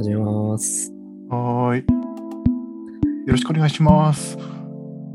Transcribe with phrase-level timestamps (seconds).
[0.00, 0.90] 始めます。
[1.28, 1.84] はーい。
[1.84, 1.86] よ
[3.26, 4.38] ろしくお願いします。
[4.38, 4.40] お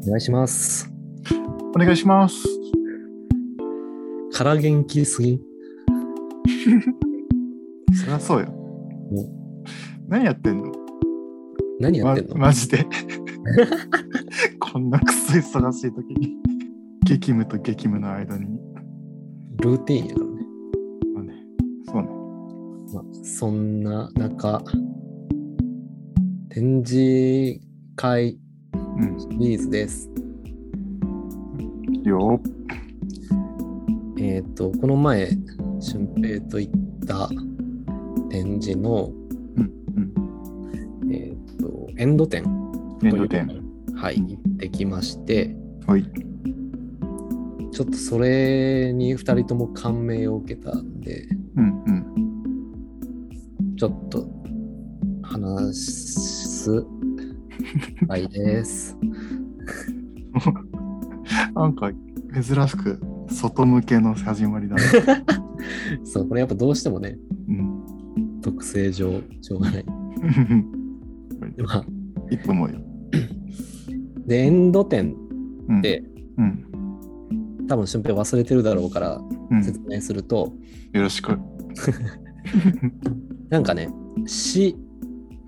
[0.05, 0.87] 願いします。
[1.75, 2.45] お願いします。
[4.31, 5.41] から元気すぎ。
[7.99, 8.51] そりゃそうよ。
[8.51, 9.27] も
[10.07, 10.71] 何やってんの？
[11.79, 12.85] 何やってんの、ま、マジで。
[14.61, 16.37] こんなくそ忙しい時に。
[17.03, 18.59] 激務と激務の間に。
[19.63, 20.34] ルーティンやから
[23.37, 24.63] そんな中、
[26.47, 27.59] 展示
[27.97, 28.39] 会
[28.97, 29.19] うん。
[29.19, 30.09] シリーズです。
[32.05, 32.39] よ
[34.17, 35.31] えっ、と、この前、
[35.81, 36.73] 俊平と行っ
[37.05, 37.27] た
[38.29, 39.11] 展示の、
[39.57, 39.71] うん。
[41.03, 41.13] うん。
[41.13, 42.45] えっ、と、エンド展
[43.03, 43.49] エンド店。
[43.97, 45.53] はい、行ってきまして、
[45.85, 46.03] はい。
[47.73, 51.27] ちょっとそれに2人とも感銘を受けたんで、
[51.57, 51.94] うんうん。
[53.77, 54.27] ちょっと
[55.21, 56.85] 話す
[58.07, 58.97] はいです。
[61.55, 61.91] なんか
[62.33, 64.81] 珍しく外向けの始まりだね。
[66.05, 68.41] そう、これやっぱどうしてもね、うん。
[68.41, 69.85] 特性上、しょうがない。
[69.85, 69.93] ま
[71.73, 71.85] あ、
[72.31, 72.79] いいと思うよ。
[74.27, 75.15] で、エンド展
[75.67, 75.81] うん。
[75.81, 76.03] で、
[76.37, 76.65] うん。
[77.67, 79.63] 多分俊平忘れてるだろうからうん。
[79.63, 80.53] 説明すると、
[80.93, 81.37] よろしく。
[83.49, 83.89] なんかね、
[84.25, 84.77] 死、いわ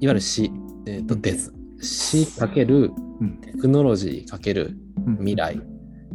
[0.02, 0.52] ゆる死、
[0.86, 1.54] えっ、と、です。
[1.82, 3.38] 死かけるうん。
[3.38, 5.62] テクノロジーかけるうん未来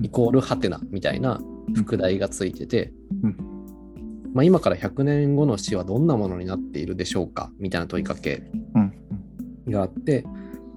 [0.00, 1.40] イコールハテナみたいな
[1.74, 3.36] 副題がついてて、うん
[4.34, 8.42] まあ、今から100年後の死はどんなものになっているでしょうかみたいな問いかけ
[8.74, 8.92] うん。
[9.68, 10.24] があって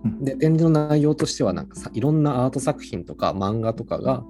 [0.03, 4.23] うんで展示の内容としてはなんかさいろんなアート作品とか漫画とかが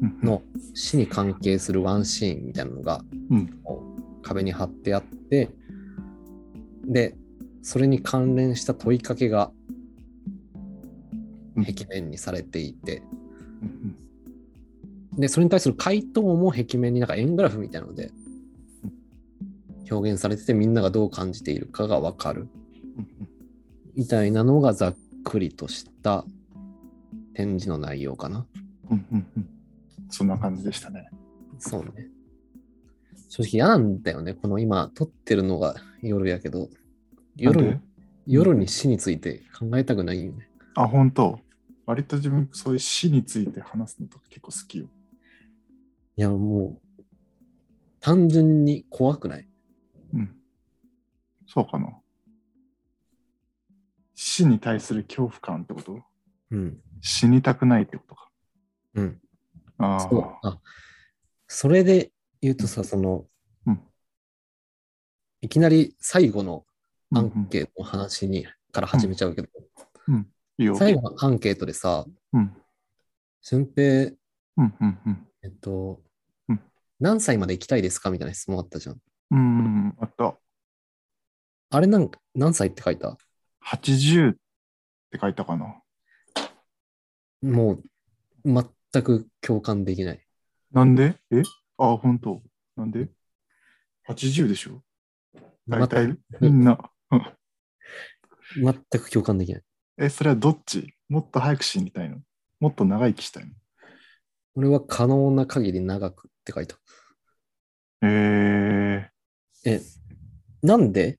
[0.00, 0.18] うん。
[0.22, 0.42] の
[0.74, 3.02] 死に関係するワンシーンみたいなのが
[4.22, 5.50] 壁に貼ってあって
[6.84, 7.16] で
[7.62, 9.50] それに関連した問いかけが
[11.56, 13.02] うん壁面にされていて
[13.62, 13.96] うん。
[15.20, 18.10] でそれに対する回答も壁面になんか円グラフみたいなので
[19.90, 22.48] 表現されててみんながどう感じているかがわかる
[22.96, 23.08] うん。
[23.94, 26.24] みたいなのがざっくりとした
[27.34, 28.46] 展示の内容かな。
[28.90, 29.06] うん。
[29.12, 29.26] うん。
[29.36, 29.48] うん。
[30.08, 31.08] そんな感じでしたね。
[31.58, 32.08] そうね。
[33.28, 34.34] 正直嫌なんだよね。
[34.34, 36.68] この今撮ってるのが夜やけど、
[37.36, 37.80] 夜
[38.26, 40.48] 夜に死について考えたくないよね。
[40.74, 41.40] あ、本当？
[41.86, 44.86] 割と自分、そういう死について話すのとか結構好きよ。
[46.16, 47.02] いやもう、
[48.00, 49.48] 単純に怖くない？
[50.14, 50.36] うん。
[51.46, 51.96] そうかな。
[54.14, 56.02] 死に対する恐怖感ってこと？
[56.50, 56.80] うん。
[57.00, 58.28] 死にたくないってことか。
[58.94, 59.20] うん。
[59.78, 59.96] あ
[60.42, 60.48] あ。
[60.48, 60.60] あ
[61.46, 63.26] それで言うとさ、その、うん
[65.42, 66.64] いきなり最後の
[67.12, 69.48] アンうんケートの話に、から始めちゃうけど、
[70.56, 70.76] いいよ。
[70.76, 72.56] 最後のアンケートでさ、うん。
[73.40, 74.12] 俊平、
[74.56, 74.74] うん。
[74.80, 74.98] うん。
[75.04, 75.28] うん。
[75.42, 76.00] えっと、
[76.48, 76.60] うん
[77.00, 79.00] 何歳まで生きたいですかみたいな質問あったじゃん。
[79.32, 79.94] うん。
[79.98, 80.38] あった。
[81.70, 83.18] あれなん何歳って書いた
[83.66, 84.36] ？80っ
[85.10, 85.82] て書いたかな。
[87.42, 87.82] もう、
[88.44, 90.24] 全く共感できない。
[90.70, 91.16] なんで？
[91.32, 91.42] え？
[91.78, 92.40] あ、本当。
[92.76, 93.08] なんで
[94.08, 94.84] ?80 でしょ？
[95.68, 96.78] 大体みんな。
[97.10, 97.22] うん
[98.54, 99.62] 全く共感できない。
[99.98, 100.94] え、それはどっち？
[101.08, 102.18] もっと早く死にたいの？
[102.60, 103.50] もっと長生きしたいの？
[104.56, 106.76] 俺は可能な限り長くって書いた。
[108.02, 109.08] え
[109.64, 109.80] え、
[110.62, 111.12] なんで？
[111.12, 111.16] ー。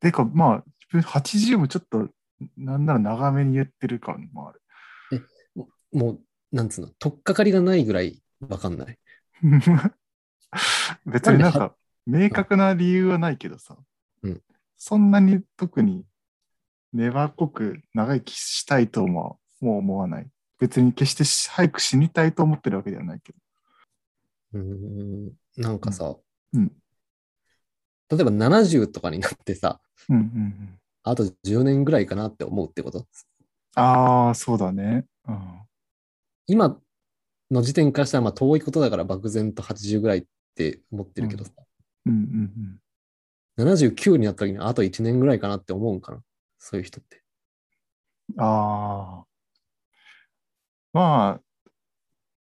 [0.00, 2.08] てか、まあ、自分80もちょっと、
[2.56, 4.62] なんなら長めに言ってる感もある。
[5.92, 6.20] もう、
[6.52, 8.98] なんつうの、とっかかりがないぐらいわかんない。
[11.06, 11.74] 別になんか、
[12.08, 13.76] 明確な理由はないけどさ、
[14.22, 14.42] うん
[14.80, 16.04] そんなに特に
[16.92, 20.26] 粘っこく長生きしたいとはもう思わない。
[20.60, 23.38] 別に決してし早く死にたいと思ってるわけではないけど。
[24.54, 26.16] うーん、なんかさ、
[26.54, 26.72] うん。
[28.08, 30.78] 例えば70とかになってさ、うんうんうん。
[31.02, 33.06] あと10年ぐらいかなって思うってこと？
[33.74, 35.06] ああ、そうだね。
[35.26, 35.38] うん。
[36.46, 36.80] 今
[37.50, 41.64] の時点からしたらまあ遠いことだから漠然と80ぐらいって思ってるけどさ、うん
[42.06, 42.78] うん
[43.58, 46.22] 79になった時にあと1年ぐらいかなって思うんかな
[46.58, 47.22] そういう人って。
[48.36, 48.44] うん。
[48.44, 49.24] ああ。
[50.92, 51.42] まあ、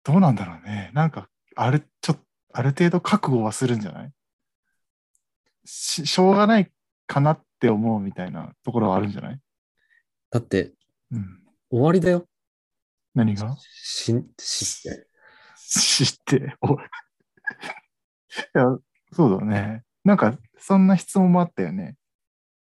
[0.03, 0.91] どうなんだろうね。
[0.93, 2.21] なんか、ある、ちょっと、
[2.53, 4.11] ある程度覚悟はするんじゃない？
[5.65, 6.71] ししょうがない
[7.07, 9.39] かなって思うみたいなところはあるんじゃない？
[10.31, 10.73] だって
[11.11, 11.39] うん。
[11.69, 12.25] 終わりだよ。
[13.15, 13.55] 何が？
[13.59, 15.07] し、死って。
[15.57, 16.77] 知って、おい。
[16.77, 16.79] い
[18.53, 18.77] や、
[19.13, 19.83] そうだね。
[20.03, 21.95] なんか、そんな質問もあったよね。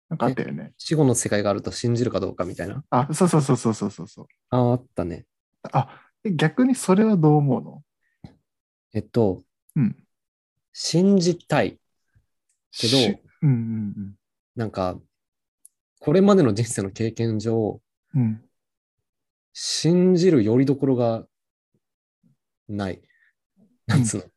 [0.09, 0.73] なんかあったよね。
[0.77, 2.83] 死後の世界があると信じるかどうかみたいな？
[2.89, 4.25] あ、そうそうそうそうそうそうそう。
[4.49, 5.25] ああ、あったね。
[5.71, 7.83] あ、え逆にそれはどう思うの？
[8.93, 9.43] えっと、
[9.75, 9.95] うん。
[10.71, 11.79] 信じたい。
[12.71, 14.15] けどしうんうん
[14.55, 14.99] なんか、
[15.99, 17.81] これまでの人生の経験上、
[18.13, 18.21] うん。
[18.21, 18.41] うん。
[19.53, 21.25] 信じるよりどころが
[22.67, 23.01] ない。
[23.87, 24.32] なんつうの、うん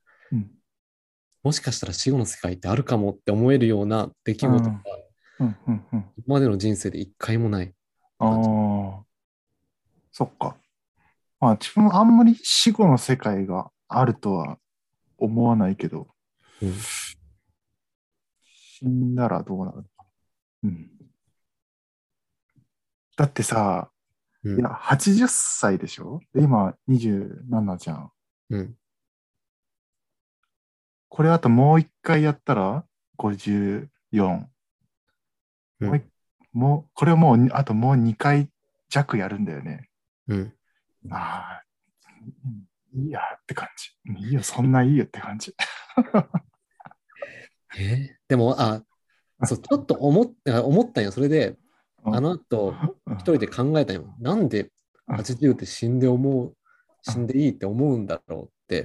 [1.47, 4.81] もしかしたら死後の世界ってあるかもって思えるような出来事が
[5.39, 6.05] うんうんうん。
[6.17, 7.73] 今までの人生で一回もない。
[8.19, 9.05] ああ。
[10.11, 10.57] そっか。
[11.39, 14.59] まあ自分はあんまり死後の世界があるとは
[15.19, 16.09] 思わないけど、
[16.61, 16.75] うん
[18.43, 20.05] 死んだらどうなるのかな。
[20.65, 20.91] うん。
[23.17, 23.93] だってさ、
[24.43, 26.19] うんいや、80歳でしょ？
[26.35, 28.11] で今27じゃん。
[28.51, 28.75] うん。
[31.17, 32.85] これあともう一回やったら
[33.17, 33.89] ？54。
[35.81, 36.03] うんもうい
[36.53, 38.51] もう、これもう、あともう2回
[38.91, 39.89] 弱やるんだよね。
[40.29, 40.53] うん。
[41.11, 41.63] ああ、
[42.95, 44.27] うんいいやって感じ。
[44.27, 45.55] いいよ、そんないいよって感じ。
[47.79, 47.95] え？
[47.95, 48.83] ーでも、あ、
[49.45, 50.27] そう、ちょっと思っ
[50.65, 51.13] 思ったんよ。
[51.13, 51.57] それで、
[52.05, 52.75] あの後、
[53.13, 54.15] 一人で考えたんよ。
[54.19, 54.71] なんで
[55.09, 56.55] うん80って死んで思う、
[57.01, 58.85] 死んでいいって思うんだろうって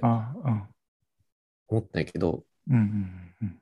[1.72, 2.82] 思ったんやけど、うんうん
[3.42, 3.58] うん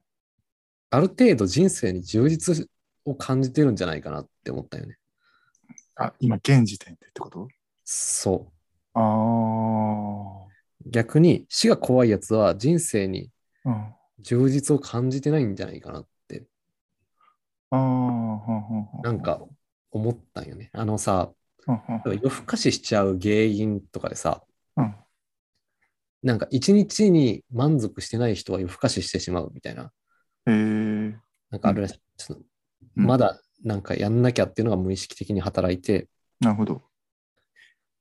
[0.91, 2.67] ある程度人生に充実
[3.05, 4.97] を感じてるんじゃないかなって思ったよね。
[5.95, 7.47] あ、今、現時点でってこと？
[7.85, 8.51] そ
[8.95, 10.47] あ
[10.83, 10.89] う。
[10.89, 13.29] 逆に死が怖いやつは人生に。
[14.21, 16.43] 充実を感じてないんじゃないかなって、
[17.69, 19.41] ああ、なんか
[19.91, 20.71] 思ったんよね。
[20.73, 21.31] あのさ、
[22.03, 24.43] 夜更かししちゃう原因とかでさ、
[24.75, 24.95] うん
[26.21, 29.91] なんか一日に満足してない人は夜更かししてしまうみたいな、
[30.45, 30.53] へえ。
[31.49, 31.99] なんかあるらしい。
[32.97, 36.07] うんまだなんかやんなきゃっていうのが無意識的に働いて、
[36.39, 36.81] なるほど。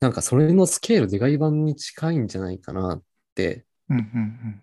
[0.00, 3.02] なんかそれのスケールでかい版に近いんじゃないかなっ
[3.34, 4.62] て、うんうんうん。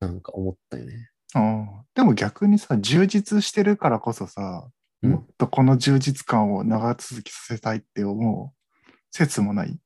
[0.00, 1.10] なんか思ったよね。
[1.34, 1.38] あ
[1.80, 1.84] あ。
[1.94, 4.68] でも逆にさ、充実してるからこそさ、
[5.02, 9.78] うんもっとこの充実感を長続きさせたいって思う説もない？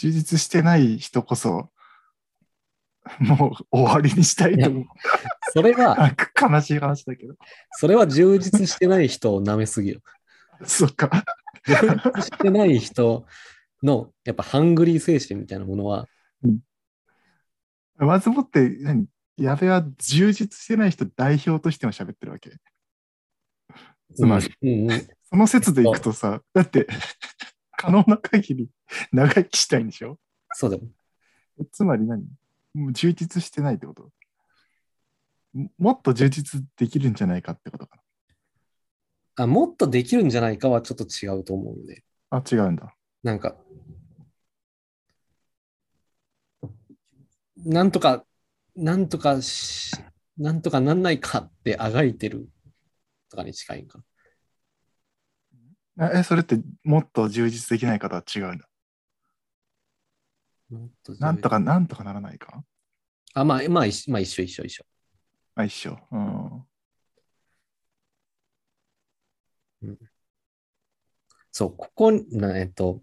[0.00, 1.70] 充実してない人こそ、
[3.18, 4.84] もう終わりにしたいと思う。
[5.52, 7.34] それは、悲しい話だけど。
[7.72, 10.00] それは充実してない人を舐めすぎよ。
[10.64, 11.10] そっか。
[11.66, 13.26] 充実してない人
[13.82, 16.06] の、やっぱハングリー精神みたいなものは、
[17.98, 19.06] まずもって、何？
[19.36, 22.52] 矢部は充実してない人代表としても喋ってるわけ。
[24.14, 26.88] つまりうんうんその説でいくとさ、だって、
[27.80, 28.68] 可能な限り
[29.10, 30.18] 長生きしたいんでしょ？
[30.52, 30.82] そうだよ。
[31.72, 32.22] つまり何？
[32.74, 34.10] もう充実してないってこと？
[35.54, 38.02] ももっと充実できるんじゃないかってことか
[39.36, 42.04] あもっとできるんじゃないかはちょっと違うと思うよね。
[42.30, 42.38] な。
[42.38, 42.94] あ、違うんだ。
[43.22, 43.56] なんか、
[47.56, 48.24] なんとか、
[48.76, 49.92] なんとかし、
[50.36, 52.50] なんとかなんないかってあがいてる
[53.30, 54.00] とかに近いんか。
[56.02, 58.66] あえ、それってもっと充実できない方は違うんだ。
[60.70, 62.64] もっとなんとか、なんとかならないか？
[63.34, 64.84] あ、まあ、まあ、一緒まあ、一緒、一緒、一緒。
[65.56, 65.98] あ、一緒。
[66.10, 66.64] うん。
[71.52, 73.02] そう、ここ、なえっと、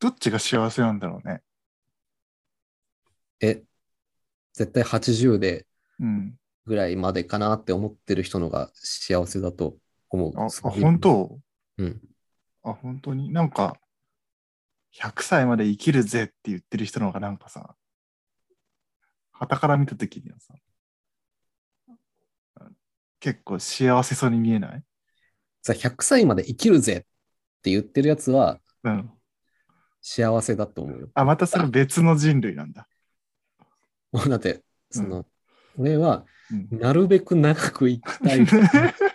[0.00, 1.40] どっちが幸せなんだろうね？
[3.40, 3.62] え、
[4.54, 5.66] 絶対80で
[6.00, 6.36] うん。
[6.66, 9.76] ぐらいまでかなって思ってる人のが幸せだと
[10.12, 10.32] 思う。
[10.36, 11.38] あ、本当？
[11.78, 12.00] うん。
[12.62, 13.32] あ、本当に？
[13.32, 13.78] なんか、
[14.92, 17.74] 100歳まで生きるぜって言ってる人の方がなんかさ、
[19.32, 20.54] 傍から見たときにはさ、
[23.20, 24.82] 結構幸せそうに見えない？
[25.62, 27.00] さ、100歳まで生きるぜっ
[27.62, 29.10] て言ってるやつはうん。
[30.00, 31.08] 幸せだと思うよ。
[31.14, 32.88] あ、またそれ別の人類なんだ。
[34.10, 35.24] も うだって、その、
[35.76, 38.44] 俺はうん、なるべく長く生きたい。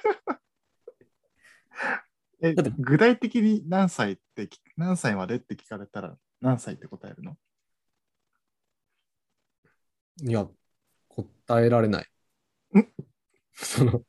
[2.42, 7.38] えだって具体的に何歳ってき、何歳までって聞かれたら何歳って答えるの？
[10.24, 10.48] いや、
[11.10, 12.08] 答えられない
[12.78, 12.86] ん？
[13.54, 14.04] その、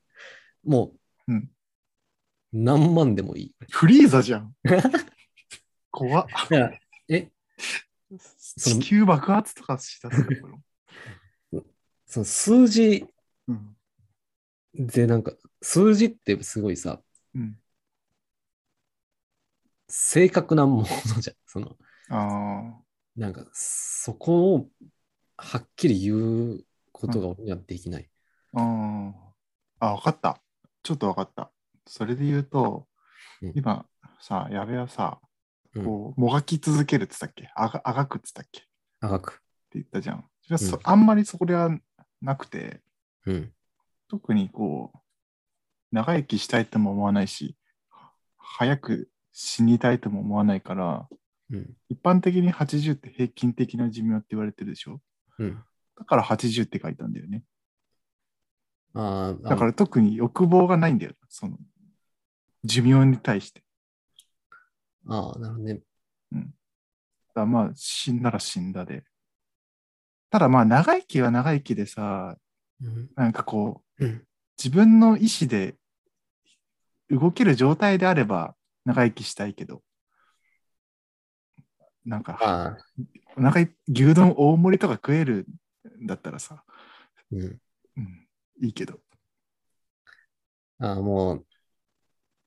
[0.64, 0.92] も
[1.26, 1.50] う、うん
[2.50, 3.54] 何万でもいい。
[3.70, 4.54] フリーザじゃん。
[5.90, 6.26] 怖っ。
[7.08, 7.30] え、
[8.56, 11.62] 地球爆発とかしだすの
[12.06, 13.06] その数字
[13.49, 13.76] うん。
[14.75, 17.02] でなんか、数字ってすごいさ、
[17.35, 17.61] うん。
[19.88, 20.87] 正確なもの
[21.21, 21.37] じゃん。
[21.47, 21.76] その、
[22.11, 22.83] ああ。
[23.16, 24.68] なんか、そこを
[25.37, 28.09] はっきり言うことが俺にはできない。
[28.52, 29.14] うん。
[29.80, 30.40] あ、わかった。
[30.83, 31.50] ちょっとわかった。
[31.87, 32.87] それで言うと、
[33.42, 33.87] うん今
[34.21, 35.21] さ、矢部はさ、
[35.75, 37.50] うんこう、もがき続けるって言ったっけ？
[37.54, 38.61] あがあがくって言ったっけ？
[38.61, 38.68] って
[39.00, 39.42] 長く。
[39.75, 40.25] 言ったじゃん。
[40.42, 41.71] それはそうんあんまりそこでは
[42.21, 42.80] なくて、
[43.26, 43.52] うん。
[44.09, 44.99] 特にこう、
[45.92, 47.57] 長生きしたいとも思わないし、
[48.38, 49.09] 早く
[49.40, 51.09] 死にたいとも思わないから、
[51.52, 51.76] うん。
[51.88, 55.00] 一般的に80って平均的な寿命って言われてるでしょ？
[55.38, 55.62] うん。
[55.97, 57.45] だから80って書いたんだよね。
[58.95, 61.12] ああ、だから特に欲望がないんだよ。
[61.28, 61.57] その、
[62.64, 63.62] 寿命に対して。
[65.07, 65.80] ああ、なるほどね。
[66.33, 66.45] だか
[67.35, 69.04] らまあ、死んだら死んだで。
[70.30, 72.37] ただまあ、長生きは長生きでさ、
[72.83, 73.09] うん。
[73.14, 74.25] なんかこう、うん
[74.61, 75.76] 自分の意思で
[77.11, 78.57] 動ける状態であれば
[78.88, 79.83] 長生きしたいけど、
[82.07, 82.76] なんか、ああ、
[83.37, 85.47] お腹い牛丼大盛りとか食える
[86.02, 86.64] んだったらさ、
[87.30, 87.59] うん。
[87.99, 88.26] うん、
[88.62, 88.99] いいけど。
[90.78, 91.47] ああ、もう、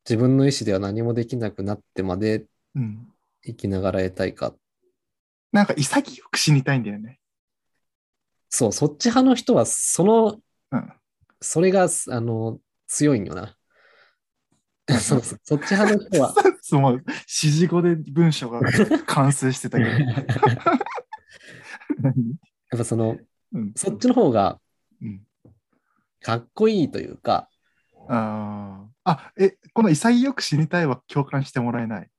[0.09, 3.07] 自分の意思では何もできなくなってまでうん。
[3.43, 4.55] 生きながら得たいか。
[5.51, 7.19] なんか潔く死にたいんだよね。
[8.49, 10.93] そう、そっち派の人は、その、うん。
[11.39, 13.55] それが、あの、強いんよな。
[14.99, 18.61] そうそう、そっち派の人は、その指示語で文章が
[19.05, 19.89] 完成してたけど。
[19.95, 19.97] や
[22.01, 22.13] 何
[22.75, 23.17] っぱその、
[23.53, 23.73] うん。
[23.75, 24.59] そっちの方が
[25.01, 25.21] うん、
[26.21, 27.49] かっこいいというか、
[28.07, 32.09] あーあ、え、この潔く死にたいは共感してもらえない？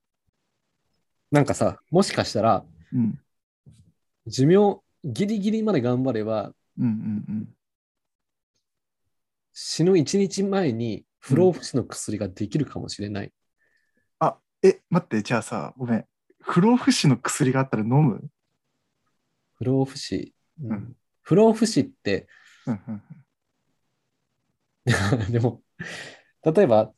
[1.30, 3.20] なんかさ、もしかしたら、うん。
[4.26, 7.48] 寿命ギリギリまで頑張れば、うんうんうん。
[9.52, 13.32] 死ぬ1日前に不老不死の薬ができるかもしれない。
[14.18, 16.04] あ、え、待って、じゃあさ、ごめん。
[16.40, 18.28] 不老不死の薬があったら飲む？
[19.54, 20.34] 不老不死。
[20.60, 22.26] うんうん不老不死って、
[22.66, 23.02] うんうん
[25.30, 25.62] でも、
[26.42, 26.92] 例えば、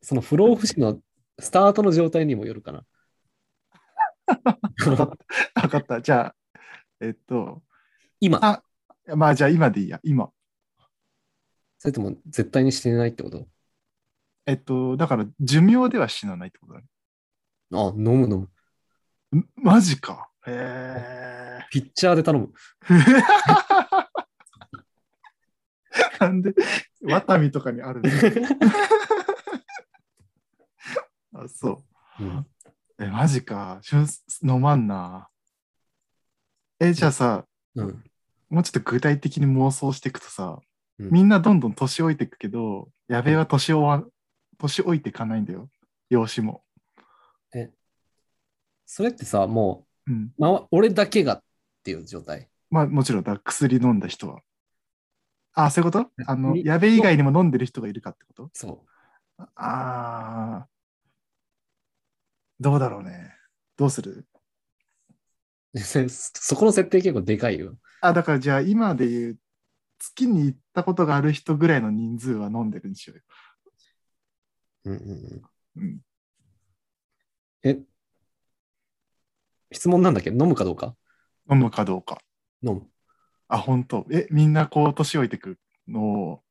[0.00, 1.02] その不老不死の
[1.38, 2.86] スタートの状態にもよるかな。
[4.86, 4.92] うん。
[4.94, 5.06] わ
[5.68, 6.00] かった。
[6.00, 6.36] じゃあ、
[7.00, 7.62] えっと、
[8.20, 8.64] 今、あ
[9.14, 10.32] まあじゃあ今でいいや、今。
[11.78, 13.46] それとも絶対に死ねないってこと？
[14.48, 16.86] えっと、だから寿命では死なないってことだね。
[17.70, 18.48] あ、飲む飲
[19.30, 19.38] む。
[19.38, 19.46] ん？
[19.56, 20.30] マジか。
[20.46, 21.66] へえ。
[21.70, 22.50] ピッチャーで頼む。
[26.18, 26.54] なんで、
[27.02, 28.08] ワタミとかにあるの？
[31.44, 31.84] あ、そ
[32.18, 32.24] う。
[32.24, 32.46] うん
[33.00, 33.80] え、マジか。
[34.42, 35.28] 飲まんな。
[36.80, 38.02] え、じゃあさ、うん。
[38.48, 40.58] もうちょっと具体的に妄想していくとさ、
[40.98, 44.04] うんみんなどんどん年老いていくけど、やべえは年老わ、
[44.58, 45.68] 年老いていかないんだよ。
[46.10, 46.62] 容姿も。
[48.90, 50.14] それってさ、もうん。
[50.24, 51.42] う、まあ、俺だけがっ
[51.84, 52.48] ていう状態？
[52.70, 54.40] まあもちろんだ、薬飲んだ人は。
[55.52, 56.10] あ、そういうこと？
[56.26, 58.50] あの、みやべえ以外にも飲んでる人がいるかってこと？
[58.54, 58.84] そ
[59.36, 59.46] あ
[60.64, 60.68] あ。
[62.58, 63.34] どうだろうね。
[63.76, 64.26] どうする？
[65.76, 67.76] そこの設定結構でかいよ。
[68.00, 69.38] あ、だからじゃあ今で言う、
[69.98, 73.22] 月に行ったことがある人ぐらいの人数は飲んでるんでしょうよ。
[74.84, 75.42] うんうん
[75.76, 75.82] うん。
[75.82, 76.00] うん。
[77.64, 77.78] え、
[79.72, 80.30] 質問なんだっけ？
[80.30, 80.94] 飲むかどうか？
[81.50, 82.18] 飲むかどうか。
[82.62, 82.86] 飲む。
[83.48, 86.42] あ、本当え、みんなこう年老いてくのを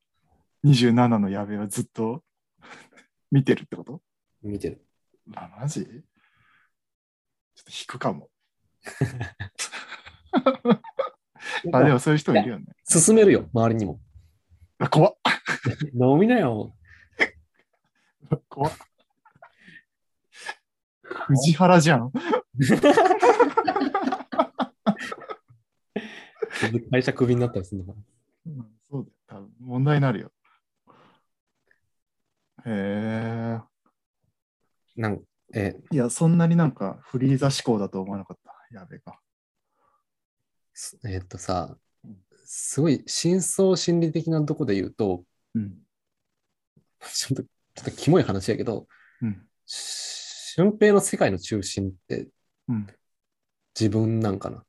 [0.63, 2.23] 27のやべえはずっと
[3.31, 4.01] 見てるってこと？
[4.41, 4.85] 見てる。
[5.35, 5.85] あ、マジ？
[5.85, 5.93] ちょっ
[7.63, 8.29] と引くかも。
[11.73, 12.65] あ、でもそういう人もいるよね。
[12.85, 13.99] 進めるよ、周りにも。
[14.79, 15.17] あ、怖っ。
[15.99, 16.73] 飲みなよ。
[18.49, 18.73] 怖っ。
[21.27, 22.11] 藤原じゃん。
[26.91, 27.99] 会社クビになったりするのか
[28.45, 29.15] うんそうだよ。
[29.27, 30.31] 多分問題になるよ。
[32.65, 33.59] へえ。
[34.95, 35.09] な。
[35.09, 35.21] なん
[35.53, 38.53] え、いや、そんなになんかフリーザ思考だと思わなかった。
[38.75, 39.19] やべえか。
[40.73, 41.77] すえーっとさ、
[42.45, 45.23] すごい深層心理的なとこで言うと、
[45.55, 45.77] うん。
[47.13, 47.43] ちょっと、
[47.77, 48.87] ちょっとキモい話やけど、
[49.21, 49.47] うん。
[49.67, 52.27] 俊平の世界の中心って
[52.67, 52.87] うん。
[53.79, 54.63] 自分なんかな？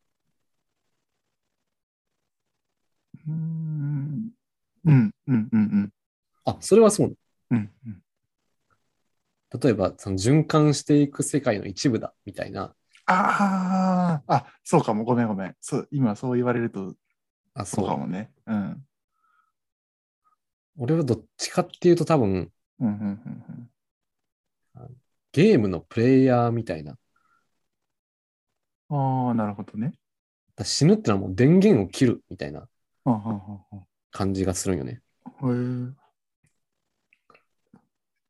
[3.27, 4.31] うーん。
[4.85, 5.15] うん。
[5.27, 5.49] うん。
[5.53, 5.91] うん。
[6.45, 7.17] あ、それはそう。
[7.51, 7.71] うん。
[7.87, 8.03] うん。
[9.59, 12.75] 例えば、その循環していく世界の一部だ、みたいな。
[13.07, 15.05] ああ、あ、そうかも。
[15.05, 15.57] ごめんごめん。
[15.63, 16.95] そう、今そう言われると、
[17.55, 17.87] あ、そう。
[17.87, 18.31] かもね。
[18.47, 18.85] うん。
[20.77, 22.89] 俺はどっちかっていうと多分、うん。
[22.89, 23.71] うん。
[24.77, 24.97] うん。
[25.33, 26.97] ゲームのプレイヤーみたいな。
[28.91, 29.93] ああ、なるほどね。
[30.57, 32.69] ら死ぬってのはもう電源を切るみたいな。
[34.11, 35.03] 感じがするんよね。
[35.25, 35.93] あへえ。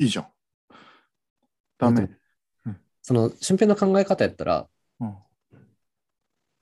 [0.01, 0.27] いいじゃん。
[1.79, 2.09] ダメ。
[3.03, 4.69] その、俊平の考え方やったら、
[5.01, 5.17] うん。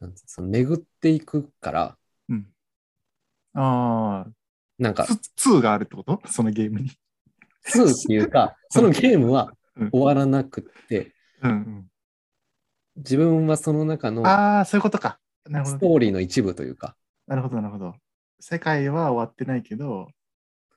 [0.00, 2.47] なんその巡っていくから、うん。
[3.55, 4.26] あ
[4.78, 6.21] なんかあ、、ツ2があるってこと？
[6.26, 6.90] そのゲームに。
[7.66, 11.87] 2っていうか、そのゲームはうん終わらなくって、うん
[12.96, 14.26] 自分はその中のうん。
[14.26, 15.18] ああ、そういうことか。
[15.44, 15.88] なるほスどね。
[15.92, 16.96] トーリーの一部というか、
[17.26, 17.94] なるほど、なるほど。
[18.40, 20.08] 世界は終わってないけど、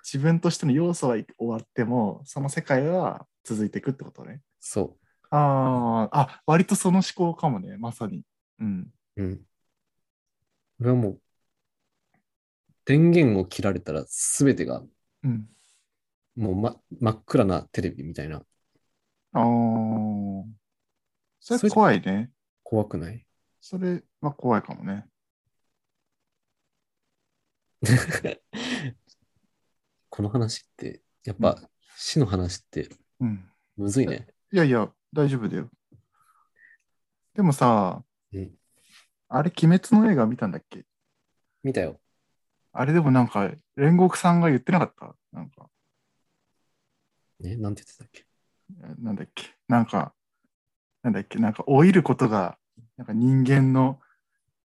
[0.04, 4.42] 自分としての要素は終わっても、その世界は続いていくってことね。
[4.60, 4.98] そ
[5.30, 8.24] ああ、あ、割とその思考かもね、まさに。
[8.60, 8.88] うん。
[9.16, 9.24] う。
[9.24, 9.42] うん。
[10.82, 11.22] 俺はもう、
[12.86, 14.04] 電源を切られたら
[14.38, 14.82] 全てが
[15.24, 15.48] うん。
[16.40, 18.42] もう、ま、真っ暗なテレビみたいな、あ
[19.42, 19.44] あ。
[21.42, 22.32] それ怖いね。
[22.64, 23.26] 怖くない？
[23.60, 25.06] それは怖いかもね。
[30.10, 31.62] この話って、やっぱ
[31.98, 32.88] 死の話って
[33.20, 33.52] うん。
[33.76, 34.28] むずいね。
[34.54, 35.70] いやいや、大丈夫だよ。
[37.34, 38.56] でもさ、うん
[39.32, 40.86] あれ、鬼滅の映画見たんだっけ？
[41.64, 42.00] 見たよ。
[42.72, 45.38] あれでもなんか、煉獄さんが言ってなかった？
[45.38, 45.70] なんか、
[47.40, 48.26] ね、なんて言ってたっけ？
[49.02, 49.56] なんだっけ？
[49.68, 50.14] なんか、
[51.04, 51.40] なんだっけ？
[51.40, 52.58] なんか、老いることが、
[52.98, 54.00] なんか人間の、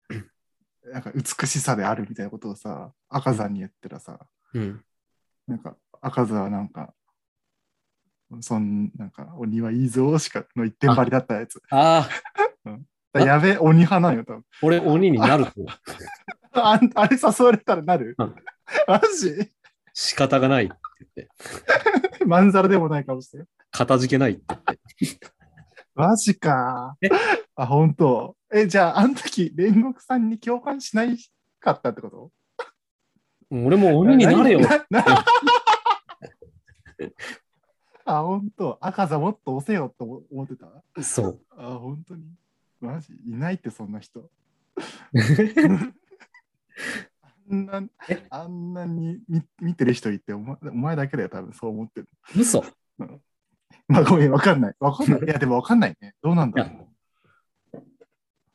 [0.92, 4.18] なんか美しさであるみたいなことをさ、赤座に言ったらさ、
[4.54, 4.84] うん。
[5.46, 6.94] なんか、赤座はなんか、
[8.40, 11.60] そんなんか、鬼はいいぞしかの一点張りだったやつ。
[11.70, 12.08] あ
[12.64, 12.78] あ、
[13.12, 14.44] だやべえ、鬼派なんよ、多分。
[14.62, 15.68] 俺鬼になると思う。
[16.52, 18.34] あんあれ誘われたらなる、うん。
[18.86, 19.52] マジ？
[19.92, 20.74] 仕方がないって
[21.16, 21.28] 言って、
[22.26, 23.46] まんざらでもないかもしれん。
[23.70, 24.44] かたじけないって
[25.00, 25.28] 言って。
[25.94, 27.08] マジかえ？
[27.56, 28.36] あ、本当。
[28.52, 31.16] え、じゃあ、あの時、煉獄さんに共感しない
[31.58, 32.30] かったってこと？
[33.50, 34.60] 俺も鬼になれよ。
[38.04, 38.78] あ、本当。
[38.80, 40.66] 赤座もっと押せよと思ってた？
[41.02, 41.40] そう。
[41.56, 42.24] あ、本当に。
[42.80, 43.14] マジ？
[43.26, 44.30] いないって、そんな人。
[47.50, 48.26] あんなえ？
[48.30, 52.08] あんなに見見てる人いてお前、お前だけだよ、多分そう思ってる。
[52.36, 52.64] 嘘？
[53.88, 54.74] まあ、ごめん、わかんない。
[54.78, 55.20] わかんない。
[55.26, 56.14] いや、でもわかんないね。
[56.22, 56.88] どうなんだろ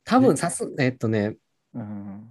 [0.05, 1.35] 多分さす、えっとね、
[1.73, 1.79] う。
[1.79, 2.29] うん。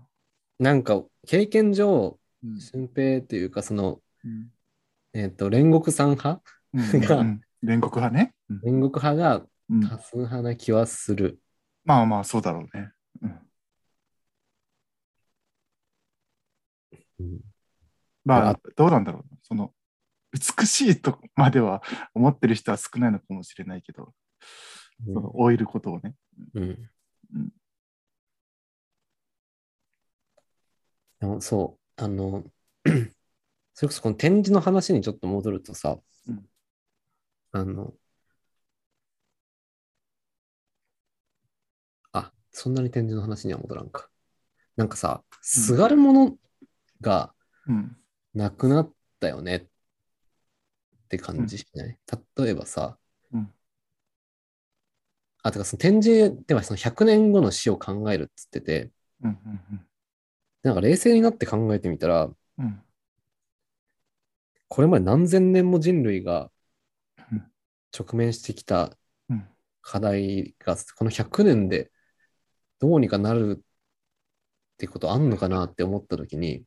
[0.58, 4.52] なんか経験上、うん俊平っていうか、その、うん
[5.12, 6.42] えっと、煉獄さん派？
[6.72, 8.34] うんうん煉獄派ね。
[8.48, 11.40] うん煉獄派がうん多数派な気はする。
[11.84, 12.90] まあまあ、そうだろうね。
[13.22, 13.38] うんうん
[18.24, 19.24] まああ、どうなんだろう。
[19.42, 19.72] その、
[20.32, 21.82] 美しいとまでは
[22.14, 24.12] 思ってる人は少ないのかもしれないけど、
[25.04, 26.14] その老いることをね。
[26.54, 26.90] うん。
[27.34, 27.52] うん。
[31.20, 32.44] でもそう、あの、
[33.74, 35.98] それこそこの展示の話にちょっと戻るとさ、
[36.28, 36.44] うん。
[37.52, 37.94] あの、
[42.12, 44.08] あ、そんなに展示の話には戻らんか。
[44.76, 46.36] なんかさ、すがるもの
[47.04, 47.34] が
[47.68, 47.96] うん。
[48.34, 49.66] なくなったよねっ
[51.08, 51.98] て感じしない、
[52.38, 52.98] 例えばさ、
[53.32, 53.52] うん
[55.44, 58.90] あ、てかその展示ではその100年後の死を考えるっつってて、
[59.22, 59.30] うん。
[59.30, 59.86] うん。
[60.62, 62.82] なんか冷静になって考えてみたら、うん。
[64.68, 66.50] これまで何千年も人類が
[67.30, 67.44] うん
[67.96, 68.96] 直面してきた
[69.28, 69.46] うん。
[69.82, 71.92] 課題が、この100年で
[72.78, 76.64] どうにかなるってことあんのかなって思ったときに、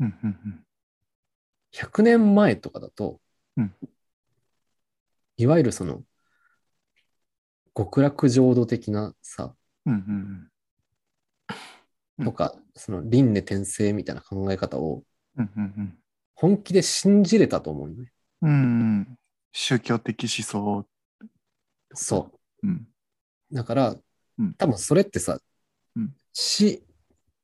[0.00, 0.18] うん。
[0.22, 0.64] うん。
[1.70, 3.20] 100年前とかだと、
[3.56, 3.74] うん
[5.38, 6.04] いわゆるその
[7.74, 9.54] 極楽浄土的なさ、
[9.86, 9.94] うん。
[9.94, 10.00] うん。
[12.18, 15.02] うんとか、その輪廻転生みたいな考え方を
[15.36, 15.50] うん。
[15.56, 15.98] うん。
[16.34, 18.12] 本気で信じれたと思うよね。
[18.42, 19.18] うん。
[19.52, 20.86] 宗教的思想。
[21.94, 22.30] そ
[22.62, 22.66] う。
[22.66, 22.86] うん。
[23.52, 23.96] だから
[24.38, 25.38] うん、多分それってさ、
[25.96, 26.82] うん死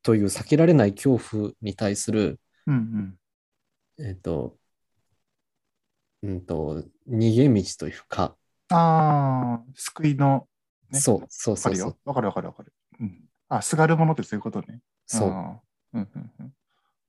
[0.09, 3.15] という避けられない恐怖に対する、うん。
[3.99, 4.57] えっ、と、
[6.23, 8.35] うんと、逃げ道というか、
[8.71, 10.49] ああ、救いの、
[10.91, 11.99] ねそう、そうそうそうよ。
[12.07, 12.73] わかるわかるわかる。
[13.01, 13.21] うん。
[13.51, 14.81] あ、すがるものってそういうことね。
[15.05, 15.29] そう。
[15.29, 15.35] うん。
[15.93, 16.09] うん。
[16.41, 16.53] うん。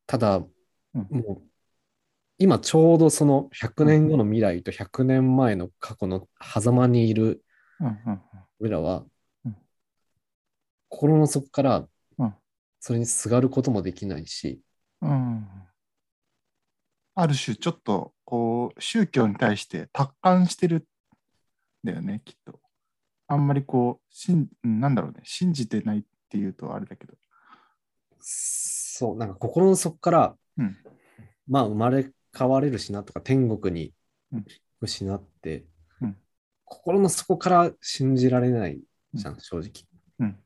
[0.05, 1.41] ただ、うんもう、
[2.37, 7.45] 今ちょうどその100年後の未来と100年前の過去の狭間にいる
[7.79, 7.87] うん。
[7.87, 8.21] うん。
[8.59, 9.05] 俺らは
[9.45, 9.57] うん、
[10.89, 11.89] 心の底からうん
[12.79, 14.61] それにすがることもできないし、
[15.01, 15.47] うん。
[17.15, 20.83] ある種、ちょっと、こう、宗教に対して達観してるん
[21.83, 22.59] だよね、きっと。
[23.27, 27.13] あんまりこう、しんうんなんだろうね、信じてないっていうとあれだけど。
[28.19, 30.77] そう、なんか心の底から、うん
[31.47, 33.93] まあ生まれ変われるしなとか、天国に
[34.31, 34.45] うん行
[34.81, 35.65] くしなって、
[36.01, 36.17] うん
[36.65, 38.79] 心の底から信じられない
[39.13, 39.71] じゃん、正直。
[40.19, 40.39] うん。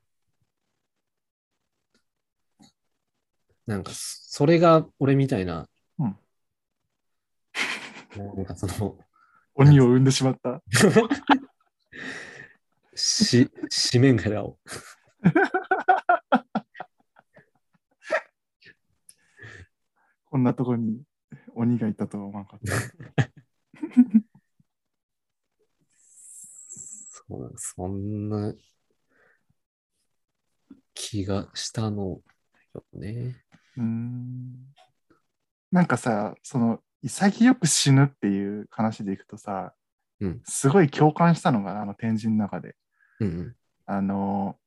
[3.65, 5.67] なんか、それが俺みたいな、
[5.99, 6.17] うん
[8.36, 8.97] なんかその、
[9.56, 10.62] 鬼を生んでしまった。
[12.95, 13.49] し、
[13.91, 14.60] 紙面からを。
[20.26, 21.02] こんなとこに
[21.56, 22.73] 鬼がいたとは思わなかった。
[27.28, 28.54] そそんな
[30.93, 32.21] 気がしたの
[32.73, 33.43] よね。
[33.78, 34.54] うーん
[35.72, 39.74] なんかさ、その潔く死ぬっていう話でいくとさ、
[40.20, 42.76] うんすごい共感したのがあの展示の中で。
[43.20, 43.56] うん
[43.86, 44.58] あの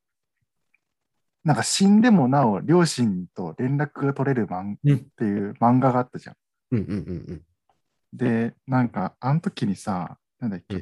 [1.43, 4.95] なんか死んでもなお両親と連絡が取れる漫うん。
[4.95, 6.35] っていう漫画があったじゃん。
[6.71, 7.41] うんうんうん
[8.13, 10.79] で、なんかあの時にさ、なんだっけ、う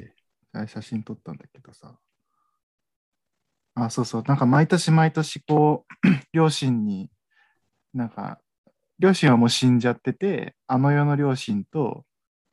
[0.62, 1.98] ん写真撮ったんだけどさ。
[3.74, 7.10] あ、そうそう、なんか毎年毎年こう、 両親に、
[7.96, 8.40] なんか、
[8.98, 12.04] 両親はもう死んじゃってて、あの世の両親と、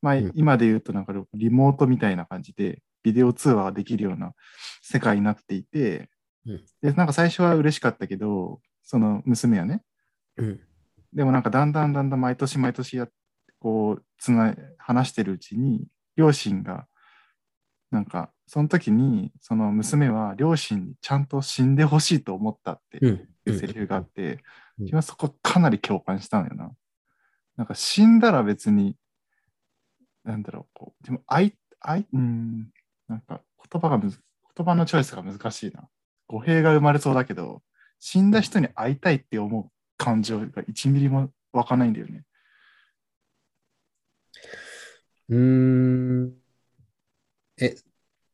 [0.02, 0.32] まあ、うん。
[0.36, 4.34] 今で言うとなんかリモートみたいな感じで、ビデオ通話ができるような
[4.82, 6.10] 世界になっていて、
[6.46, 6.66] うん。
[6.82, 9.84] で、なんか最初は嬉しかったけど、その娘はね、
[10.38, 10.46] うん。
[10.46, 10.60] うん
[11.16, 13.08] でもなんかだんだんだんだん毎年毎年や
[13.60, 16.88] こうつな話してるうちに両親が
[17.92, 23.28] なんかその時にその娘は両親にちゃんと死んでほしいと思ったってうん。
[23.46, 24.40] いうセリフがあって、うん
[24.80, 26.72] 自分はそこかなり共感したんだよな。
[27.58, 28.96] なんか死んだら別に
[30.24, 32.70] なんだろうこうでも愛愛うん
[33.08, 34.20] なんか言葉がむず
[34.56, 35.88] 言葉のチョイスが難しいな。
[36.28, 37.62] 語弊が生まれそうだけど
[38.00, 42.24] 死んだ人に会いたいって思う感情が1ミリも湧かないんだよね。
[45.30, 46.34] うーん。
[47.62, 47.76] え、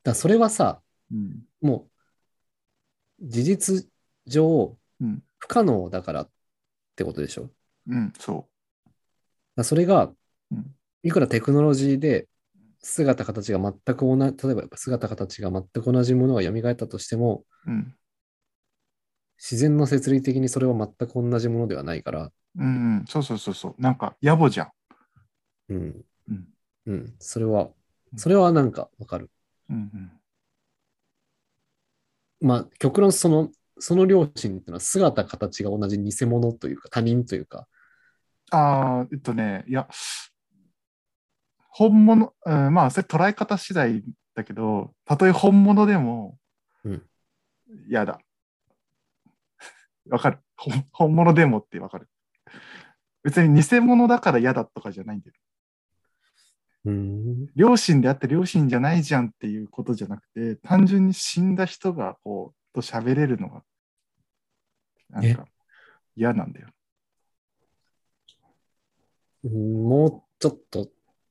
[0.04, 1.44] だそれはさ、うん。
[1.62, 1.88] も
[3.20, 3.90] う、事実
[4.26, 5.24] 上うん。
[5.40, 6.30] 不可能だからっ
[6.96, 7.50] てことでしょ？
[7.90, 8.14] うん。
[8.20, 8.48] そ
[9.56, 10.12] らそれが
[10.52, 10.66] うん、
[11.04, 12.28] いくらテクノロジーで
[12.82, 17.72] 姿形が全く同じ、例えば姿形が全く同じものが蘇ったとしても、う。
[17.72, 17.96] うん。
[19.38, 23.06] 自然の摂理的にそれは全く同じものではないから、うん、うん。
[23.08, 23.76] そうそうそうそう。
[23.82, 24.72] なんか野暮じゃん。
[25.70, 26.48] うん、うん。
[26.88, 27.70] うん、それは、
[28.18, 29.30] それはなんかわかる。
[29.70, 29.76] うん。
[32.42, 32.48] うん。
[32.48, 37.68] まあ、極論その、その両親っていうのは姿形が同じ偽物というか他人というか、
[38.52, 39.88] ああ、えっとね、いや、
[41.70, 44.04] 本物、うん、まあ、それ捉え方次第
[44.36, 46.38] だけど、たとえ本物でも
[46.84, 47.04] うん、
[47.88, 48.20] 嫌だ。
[50.10, 50.40] わかる。
[50.58, 52.08] ほん本物でもってわかる。
[53.24, 55.34] 別に偽物だから嫌だとかじゃないんだよ。
[56.86, 63.64] うん、両親であって両親じゃないじゃんっていうことじゃなくて、単純に死んだ人がこう、と喋れるのが、
[65.10, 65.46] なんか
[66.16, 66.70] 嫌なんだよ。
[69.44, 70.90] もうちょっと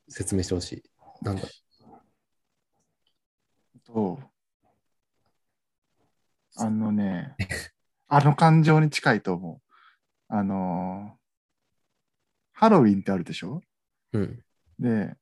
[0.09, 0.83] 説明してほしい。
[1.23, 1.43] なんだ？
[3.85, 4.19] と、
[6.57, 7.37] あのね、
[8.09, 9.75] あの感情に近いと思う。
[10.29, 11.19] あのー
[12.53, 13.63] ハロウィンってあるでしょ？
[14.13, 14.45] うん、
[14.81, 15.15] で、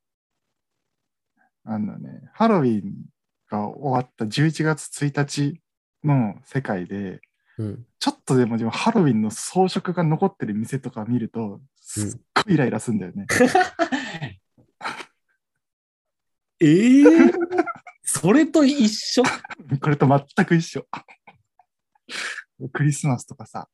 [1.64, 3.10] あのね、ハロウィン
[3.48, 5.60] が終わった11月1日
[6.06, 7.20] の世界で、
[7.58, 13.26] うん、ちょっとでも自分ハロウィンの装飾が残ってる店とか見ると、すっごいイライラするんだよね。
[16.58, 17.04] ええ
[18.02, 19.22] それと一緒？
[19.82, 20.86] これと全く一緒。
[22.72, 23.68] クリスマスとかさ、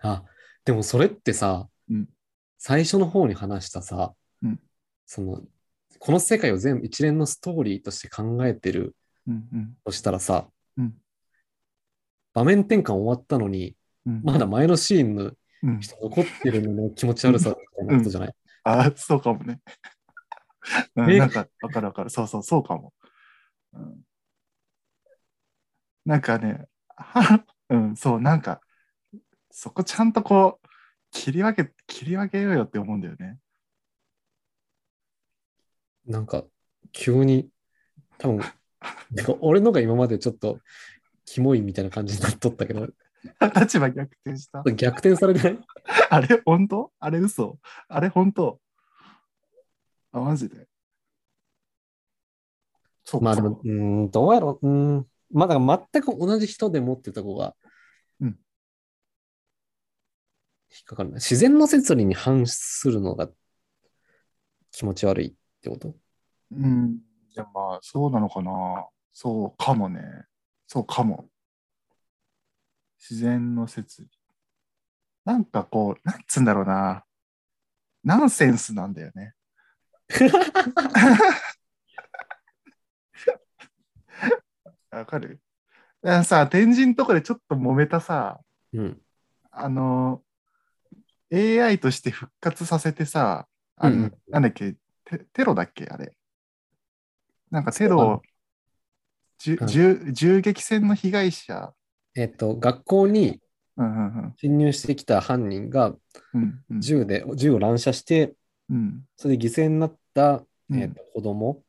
[0.00, 0.24] あ、
[0.64, 2.08] でもそれってさ、うん。
[2.58, 4.60] 最初の方に話したさ、うん。
[5.06, 5.42] その、
[5.98, 8.96] この世界を全部一連のストーリーとして考えてる
[9.26, 9.76] うんうん。
[9.84, 10.94] としたらさ、うん
[12.32, 15.32] 場面転換終わったのに、うんまだ前のシーンの
[15.62, 18.34] うん、人残ってるのの気持ち悪さみたいなことじゃない、
[18.64, 19.60] あそうかもね。
[20.94, 22.10] なんか、わかるわかる。
[22.10, 22.92] そうそう、そうかも。
[23.72, 24.02] うん、
[26.04, 28.60] なんかね、は うん、そう、なんか、
[29.50, 30.68] そこちゃんとこう、
[31.10, 33.38] 切り分け、切り分けようよって思うんだよね。
[36.06, 36.44] なんか、
[36.92, 37.50] 急に、
[38.18, 38.40] 多分、
[39.12, 40.60] なんか俺のが今までちょっと、
[41.24, 42.88] キモいみたいな感じになっとったけど、
[43.58, 44.62] 立場逆転した？
[44.72, 45.58] 逆転されてない？
[46.10, 46.92] あれ、本当？
[47.00, 47.58] あれ、嘘？
[47.88, 48.60] あれ、本当？
[50.12, 50.68] あ、マジで？
[53.04, 53.24] そうか。
[53.24, 57.54] まあでも、うーん、どうやろう、うーん、まあだから全く同じ人でもってとこが、
[58.20, 58.28] うん。
[58.28, 58.34] 引
[60.80, 61.14] っかかるな。
[61.16, 63.30] 自然の摂理に反するのが
[64.72, 65.94] 気持ち悪いってこと？
[66.52, 66.98] うん。
[67.36, 68.86] いや、まあ、そうなのかな。
[69.12, 70.00] そうかもね。
[70.66, 71.28] そうかも。
[72.98, 74.08] 自然の説理。
[75.24, 77.04] なんかこう、なんつうんだろうな。
[78.04, 79.34] ナンセンスなんだよね。
[84.90, 85.40] わかる？
[86.02, 88.40] だからさ、天神とかでちょっと揉めたさ、
[88.72, 89.00] うん。
[89.50, 90.22] あの、
[91.32, 94.76] AI として復活させてさ、あのうんうんなんだっけ？
[95.04, 95.86] テ、テロだっけ？
[95.86, 96.16] あれ。
[97.54, 98.20] なんかテロ、
[99.38, 99.66] 銃うん。
[99.68, 101.72] 銃銃撃戦の被害者、
[102.16, 103.40] えっと、学校に
[104.38, 105.94] 侵入してきた犯人が
[106.80, 108.34] 銃で、銃を乱射して、
[108.68, 109.04] うん。
[109.16, 110.80] それで犠牲になった、うん。
[110.80, 111.62] えっと子供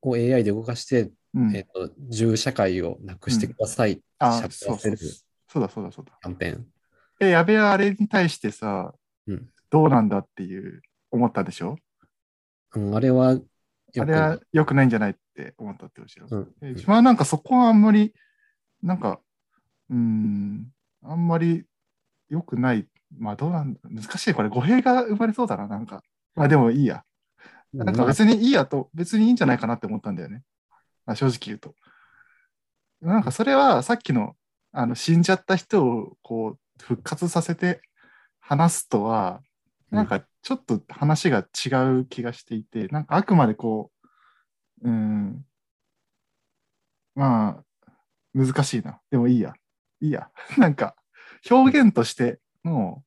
[0.00, 1.54] を AI で動かして、うん。
[1.54, 4.00] えっと、銃社会をなくしてください。
[4.18, 6.18] あ喋そうそうだそうだそうだ。
[6.22, 6.66] キャンペーン。
[7.20, 8.94] え、矢部はあれに対してさ、
[9.26, 9.50] うん。
[9.68, 11.76] どうなんだっていう思ったでしょ？
[12.74, 13.38] うん、あれは
[13.98, 16.36] あれは良くないんじゃないって思ったってことでしょ。
[16.36, 18.14] うんえ自分はなんかそこはあんまり、
[18.82, 19.20] なんか、
[19.90, 20.72] うーん、
[21.02, 21.64] あんまり
[22.28, 22.86] 良くない。
[23.18, 24.34] まあどうなんだ、難しい。
[24.34, 26.02] これ語弊が生まれそうだな、なんか。
[26.34, 27.04] まあでもいいや。
[27.72, 30.42] なんか別にいいやと、別にいいんじゃないかなって思ったんだよね。
[31.04, 31.74] まあ、正直言うと。
[33.00, 34.34] なんかそれはさっきの
[34.72, 37.80] あの死んじゃった人をこう復活させて
[38.40, 39.40] 話すとは、
[39.90, 43.90] なんかちょっと話が違う気がしていて、なんかあくまでこ
[44.80, 45.44] う、うん、
[47.16, 47.64] まあ、
[48.32, 49.00] 難しいな。
[49.10, 49.54] でもいいや。
[50.00, 50.30] いいや。
[50.56, 50.94] なんか
[51.50, 53.02] 表現としての、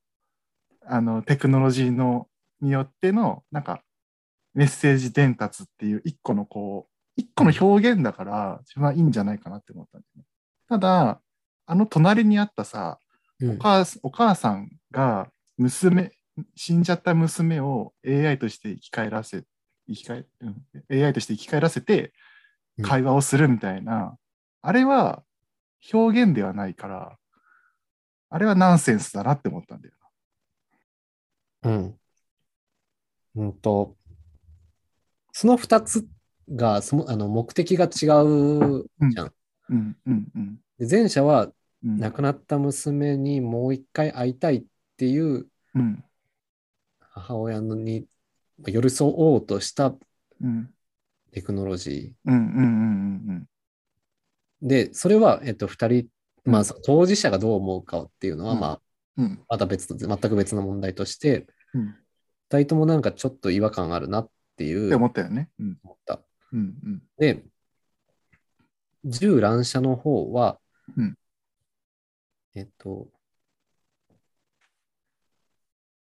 [0.86, 2.28] あの、テクノロジーの、
[2.60, 3.86] によっての、なんか、
[4.54, 10.26] メッセージ伝達っていう一個のこう、一個の表現だから、自分はいいんじゃないかなって思ったんだよね。
[10.68, 11.22] ただ、
[11.68, 13.00] あの隣にあったさ、
[13.40, 16.12] うんお母すお母さんが娘、
[16.56, 19.44] 死んじゃった娘を AI として生き返らせ、
[19.88, 22.14] 生き返、うん、AI として生き返らせて
[22.78, 24.18] うん会話をするみたいな、
[24.62, 25.24] あれは
[25.94, 27.18] 表現ではないから、
[28.30, 29.96] あれはナンセンスだなって思ったんだよ
[31.64, 32.00] うん。
[33.36, 33.96] うんと、
[35.32, 36.08] その二つ
[36.50, 39.14] がそのあの目的が違うじゃん。
[39.14, 39.32] な。
[39.70, 41.52] うんうんうんで前者は
[41.84, 41.98] うん。
[41.98, 44.64] 亡くなった娘にもう一回会いたいっ
[44.98, 46.04] ていううん
[47.20, 48.06] 母親のに
[48.66, 49.94] 寄り添おうとした
[50.42, 50.74] うん。
[51.32, 53.42] テクノロジー。
[54.62, 56.08] で、それは、えっと、二人、
[56.44, 58.58] まあ、当事者がどう思うかっていうのは、うん。
[58.58, 58.82] まあ、
[59.50, 61.96] また別の、全く別の問題として、うん。
[62.50, 65.50] 二人ともなんかちょっと違和感あるなっていうって思ったよね。
[65.60, 65.78] うん。
[65.84, 66.22] 思った。
[66.52, 67.04] うんうん。
[67.18, 67.44] で、
[69.06, 70.60] 銃乱射の方は、
[70.98, 71.16] うん。
[72.56, 73.08] えっと、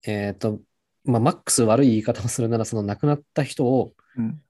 [0.04, 0.62] えっと、
[1.08, 4.42] まあ、マックス悪い言い方をするなら、その亡くなった人をうん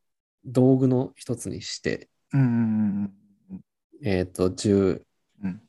[0.45, 3.11] 道具の一つにして、うん
[4.01, 5.03] えっと、銃
[5.43, 5.61] うん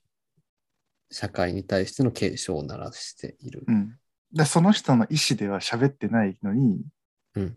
[1.10, 3.64] 社会に対しての警鐘を鳴らしている。
[3.66, 3.98] うん
[4.32, 6.84] でその人の意思では喋ってないのに、
[7.34, 7.56] うん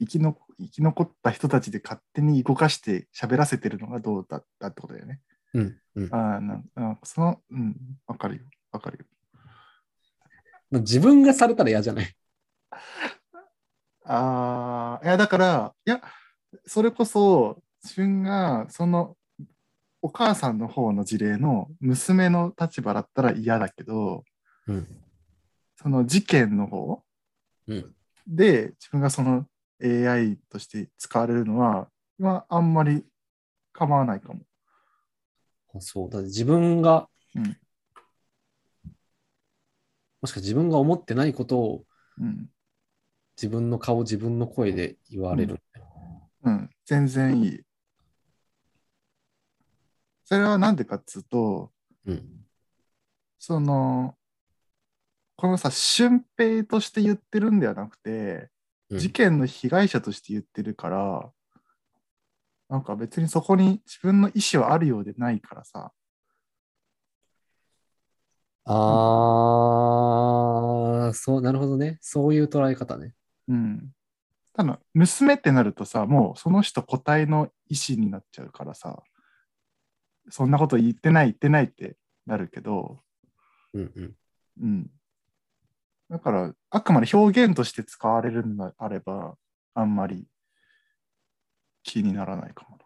[0.00, 5.20] 生きの生き残った人たちで勝手に動かして喋らせてるのがどうだったってことだよね。
[5.54, 6.14] うん、うん。
[6.14, 8.42] ああ、なんなんかその、うん、わかるよ。
[8.70, 8.98] わかる
[10.70, 10.80] よ。
[10.80, 12.14] 自分がされたら嫌じゃない？
[14.04, 16.00] ああ、いや、だから、いや、
[16.66, 19.16] それこそ、自分が、その、
[20.00, 24.24] お母さんの方の事例の娘の立場だったら嫌だけど、
[24.66, 24.86] うん。
[25.76, 27.02] その事件の方
[27.66, 27.94] うん。
[28.26, 29.46] で、自分がその
[29.82, 33.04] AI として使われるのは、まあ、あんまり
[33.72, 34.40] 構わないかも。
[35.74, 36.10] あそう。
[36.10, 37.56] だ自分が、うん
[40.20, 41.84] もしか自分が思ってないことを
[42.20, 42.50] うん。
[43.40, 45.62] 自分の顔、自分の声で言われる。
[46.42, 46.70] うん。
[46.84, 47.60] 全然いい。
[50.24, 51.70] それはなんでかっつうと、
[52.04, 52.44] うん。
[53.38, 54.16] その、
[55.36, 58.50] このさ、俊平として言ってるんではなくて、
[58.90, 61.30] うん事件の被害者として言ってるから、
[62.70, 65.92] なんか別にそこに自分の意思はあるようでないからさ、
[68.64, 68.74] あ
[71.10, 71.98] あ、そう、なるほどね。
[72.00, 73.14] そういう捉え方ね。
[73.48, 73.92] うん。
[74.52, 79.02] ただ、娘ってなるとさ、もうその人個体の意思になっちゃうからさ、
[80.30, 83.00] そんなこと言ってない言ってないってなるけど、
[83.72, 84.16] うんうん。
[84.62, 84.90] うん。
[86.10, 89.36] だから、あくまで表現として使われるのであれば、
[89.74, 90.26] あんまり
[91.82, 92.78] 気にならないかも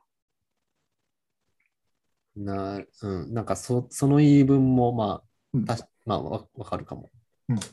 [2.44, 2.78] な。
[2.78, 3.34] な、うん。
[3.34, 5.22] なんかそ、その言い分も、ま
[5.54, 5.76] うんま
[6.16, 7.10] あ、わわかるかも。
[7.48, 7.64] うんもう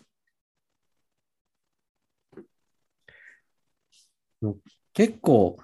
[4.93, 5.57] 結構、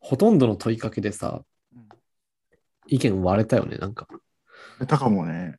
[0.00, 1.42] ほとんどの問いかけでさ、
[1.74, 1.88] うん
[2.86, 4.06] 意見割れたよね、なんか。
[4.78, 5.56] 出たかもね。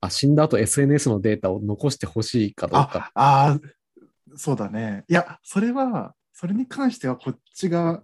[0.00, 3.12] あ、死んだ後 SNS のデータを残してほしいかどうか。
[3.14, 5.04] ああー、そうだね。
[5.08, 8.02] いや、それは、それに関してはこっちが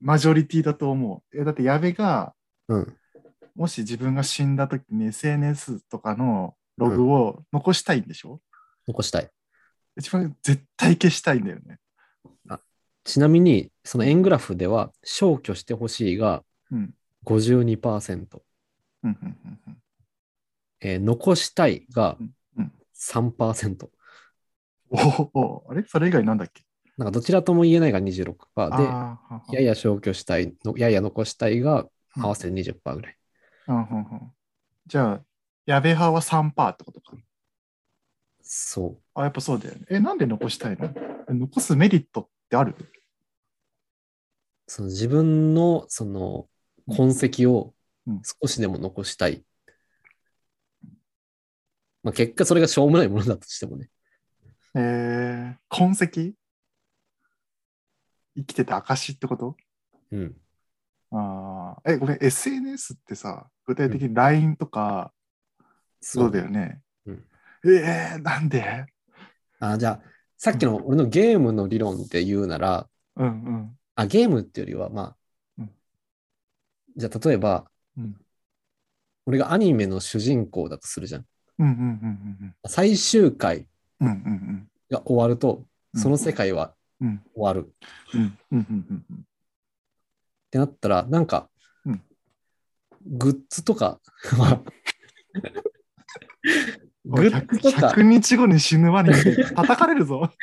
[0.00, 1.40] マジョリティだと思う。
[1.40, 2.34] えだって矢部が、
[2.68, 2.96] うん。
[3.54, 8.40] もし自分が死んだ時に SNS とかのログを残したいんでしょ、
[8.86, 9.30] 残したい。
[9.96, 11.78] 一番絶対消したいんだよね。
[13.04, 16.94] ちなみに、その円グラフでは消去してほしいがうん。
[17.24, 18.42] 52%、
[19.04, 19.82] うんうんうんうん
[20.80, 23.90] えー残したいがうんうん3%。
[24.90, 25.84] おーおーあれ？
[25.86, 26.62] それ以外なんだっけ？
[26.96, 33.16] なんかどちらとも言えないが26%で、ははやや消去したいの、やや残したいがうん合わせて20%ぐらい。
[33.68, 34.32] うんうんうん
[34.86, 35.24] じゃあ、
[35.64, 37.16] 矢部派は3%ってことか。
[38.42, 39.86] そあ、やっぱそうだよね。
[39.90, 40.92] え、なんで残したいの？
[41.28, 42.74] 残すメリットってある？
[42.78, 42.84] う。
[44.66, 46.48] その自分のその
[46.88, 47.74] 痕跡を
[48.06, 49.44] うん少しでも残したい。
[52.02, 53.88] まあ、結果それがしょうもないものだとしてもね。
[54.74, 56.34] えー、痕跡？
[58.34, 59.56] 生きてた証ってこと？
[60.10, 60.36] うん。
[61.12, 61.90] ああ。
[61.90, 65.12] え、ごめん、SNS ってさ、具体的に LINE とか、
[66.00, 66.80] そうだよね。
[67.64, 68.86] うんえー、なんで？
[69.60, 70.02] あ、じゃあ、
[70.36, 73.78] さっきの俺のゲームの理論で言うなら、うんうん。
[73.94, 75.16] あ、ゲームっていうよりは、まあ、
[75.58, 75.70] うん。
[76.96, 78.16] じゃあ、例えば、うん。
[79.26, 81.26] 俺がアニメの主人公だとするじゃん。
[81.58, 83.68] うんうんうん最終回
[84.00, 84.08] うん。
[84.08, 84.68] うんうん。
[84.90, 86.00] が終わると、うん。
[86.00, 87.68] その世界は終わる。
[87.68, 87.70] っ
[88.14, 89.26] うんうんうんうん。
[90.50, 91.48] てなったら、なんか、
[91.84, 92.02] うん。
[93.06, 94.00] グッズとか
[94.38, 94.60] は、
[97.04, 97.12] うん。
[97.14, 100.30] グッズとか 100, 日後に死ぬワニで叩かれるぞ。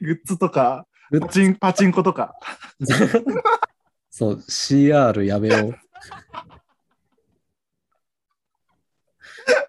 [0.00, 0.86] グッズとか、
[1.20, 2.34] パチンパチンコとか。
[2.80, 2.92] ズ
[4.10, 5.76] そう、CR やめよう。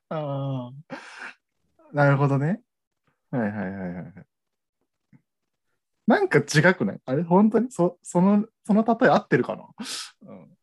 [0.10, 0.98] ああ。
[1.94, 2.60] なるほどね。
[3.32, 4.14] はいはいはいはい。
[6.06, 7.00] なんか違くない？
[7.06, 7.24] あれ？
[7.24, 7.70] 本当に？
[7.72, 9.68] そそのその例え合ってるかな、
[10.22, 10.58] うん、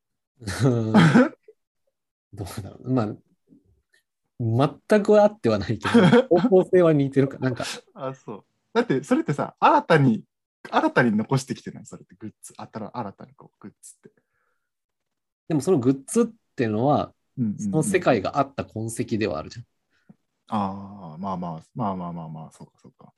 [0.91, 0.95] う ん
[2.35, 2.93] どうだろう。
[2.93, 6.07] まあ、全くあってはないけど、
[6.41, 7.39] 方向性は似てるか。
[7.39, 8.45] なんか、あ、そう。
[8.73, 10.25] だってそれってさ、新たに、
[10.71, 11.87] 新たに残してきてない？
[11.87, 12.55] それってグッズ。
[12.57, 14.11] あたら新たにこうグッズって。
[15.49, 19.67] でもそのグッズっていうのは、うんうんうんその世界があった痕跡ではあるじゃん。
[20.47, 23.13] ああ、まあまあ、まあまあまあまあ、そうかそうか。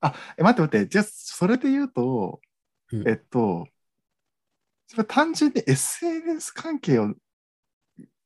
[0.00, 2.40] あ、え、待って待って、じゃあ、それで言うと、
[2.92, 3.66] うんえっと、
[4.86, 7.14] それは単純に SNS 関係を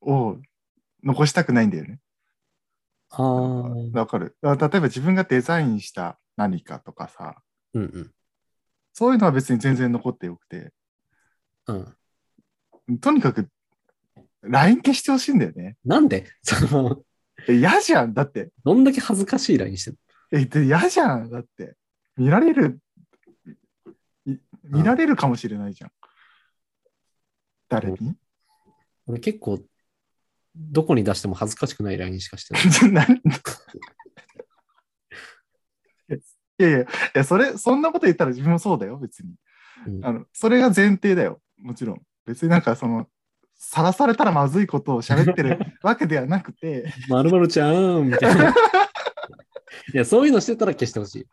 [0.02, 0.38] を
[1.02, 1.98] 残したくないんだよね。
[3.10, 4.36] ああ、うんわかる。
[4.42, 7.36] あ例えば自分がデザインした何かとかさ、
[7.74, 8.10] うん。
[8.92, 10.72] そういうのは別に全然残ってよくて、
[11.66, 11.72] う
[12.92, 12.98] ん。
[13.00, 13.48] とにかく
[14.42, 15.76] LINE 消してほしいんだよね。
[15.84, 16.26] なんで？
[16.42, 17.04] その、
[17.48, 18.14] え嫌じゃん。
[18.14, 18.50] だって。
[18.64, 19.98] どんだけ恥ずかしい LINE してる
[20.32, 21.30] え、で嫌じゃん。
[21.30, 21.76] だって。
[22.16, 22.80] 見られる、
[24.26, 25.92] い見られるかもしれないじゃん。
[27.68, 28.14] 誰に？
[29.06, 29.62] 俺結構、
[30.54, 33.06] どこに出しても恥ずかしくない LINE しかしてない。
[36.58, 39.34] いやいや、いや、それ、そんなこと言ったら自分もそうだよ、別に。
[39.86, 42.02] うんあの、それが前提だよ、もちろん。
[42.24, 43.08] 別になんかその、
[43.54, 48.50] さらされたらまずいことを喋ってる わけではなくて、まるまるちゃんみたいな。
[48.50, 48.54] い
[49.94, 51.26] や、そういうのしてたら消してほしい。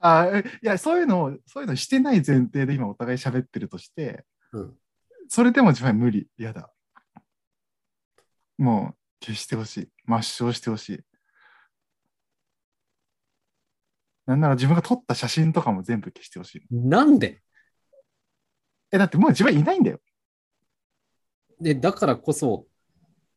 [0.00, 4.74] あいや、そういうのを、そういうのしてない前提で今お互い喋ってるとして、うん。
[5.28, 6.70] それでも自分は無理、嫌だ。
[8.62, 9.88] もう消してほしい。
[10.06, 11.00] 抹消してほしい。
[14.26, 16.66] なんなら自分が撮った写真とかも全部消してほしい。
[16.70, 17.42] なんで？
[18.92, 20.00] え、だってもう自分いないんだよ。
[21.58, 22.66] で、だからこそ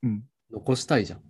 [0.02, 0.24] うん。
[0.52, 1.24] 残したいじゃん。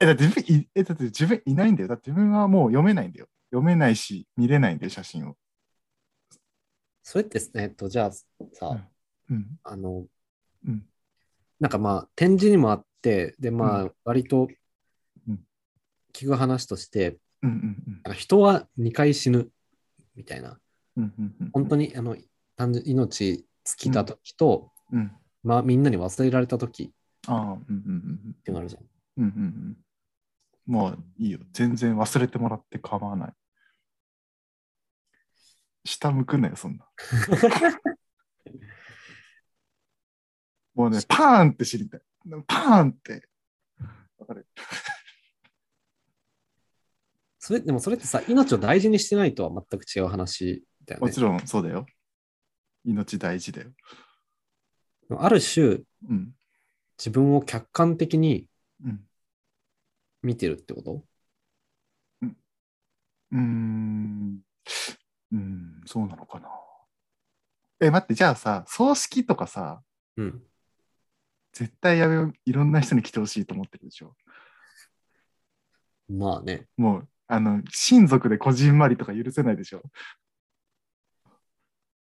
[0.00, 1.88] え、だって自分いえだって自分いないんだよ。
[1.88, 3.28] だって自分はもう読めないんだよ。
[3.50, 5.36] 読めないし、見れないんだよ、写真を。
[7.02, 8.12] それって、えっと、じゃあ
[8.52, 8.88] さ、
[9.30, 9.58] うん。
[9.62, 10.06] あの、
[10.66, 10.86] うん。
[11.64, 14.48] なんかまあ、展示にもあって、で、まうあ、割と
[15.26, 15.40] うん
[16.12, 17.54] 聞く話として、うんうん
[17.86, 19.48] うんなんか人は2回死ぬ
[20.14, 20.58] みたいな、
[20.98, 21.50] うんうんうん。
[21.54, 22.18] 本当にあの
[22.56, 23.44] 単純命尽
[23.78, 25.10] きた時と、うん。
[25.42, 26.90] まあ、みんなに忘れられた時っ
[27.28, 28.82] ああ、うんうんうんていうのがあるじゃん。
[28.82, 29.24] うん。
[29.24, 30.74] うんうんうん。
[30.74, 31.38] もういいよ。
[31.54, 33.32] 全然忘れてもらって構わない。
[35.86, 36.86] 下向くなよ、そんな。
[40.74, 42.00] もうね、パーンって知りたい。
[42.46, 43.28] パーンって。
[44.18, 44.46] わかる
[47.38, 51.20] それ、でもそれってさ、命を大事にしてないとは全く違う話だよねもち。
[51.20, 51.86] ろんそうだよ。
[52.84, 53.72] 命大事だよ。
[55.18, 56.34] ある種、うん。
[56.98, 58.48] 自分を客観的に
[58.84, 59.06] うん。
[60.22, 61.04] 見てるってこと？
[62.22, 64.40] うーん。
[65.32, 66.48] うーん、そうなのかな。
[67.80, 69.82] え、待って、じゃあさ、葬式とかさ、
[70.16, 70.42] うん。
[71.54, 74.14] 絶対やめよういろんな人に来てほしいと思ってるでしょ。
[76.08, 76.66] まあね。
[76.76, 79.82] もう、あの、親族でこじんまりとか許せないでしょ。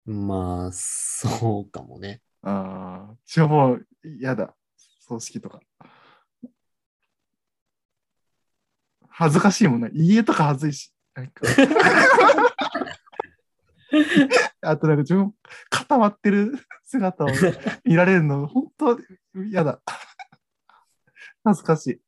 [0.05, 2.21] まあ、そうかもね。
[2.41, 4.55] ああ、しかもう嫌だ。
[4.99, 5.59] 葬式とか。
[9.09, 9.91] 恥ずかしいもんね。
[9.93, 10.93] 家とか恥ずいし。
[11.13, 11.45] なんか
[14.61, 15.35] あとなんか自分
[15.69, 17.27] 固まってる姿を
[17.83, 18.97] 見られるの、本当
[19.35, 19.81] 嫌だ。
[21.43, 22.01] 恥ずかしい。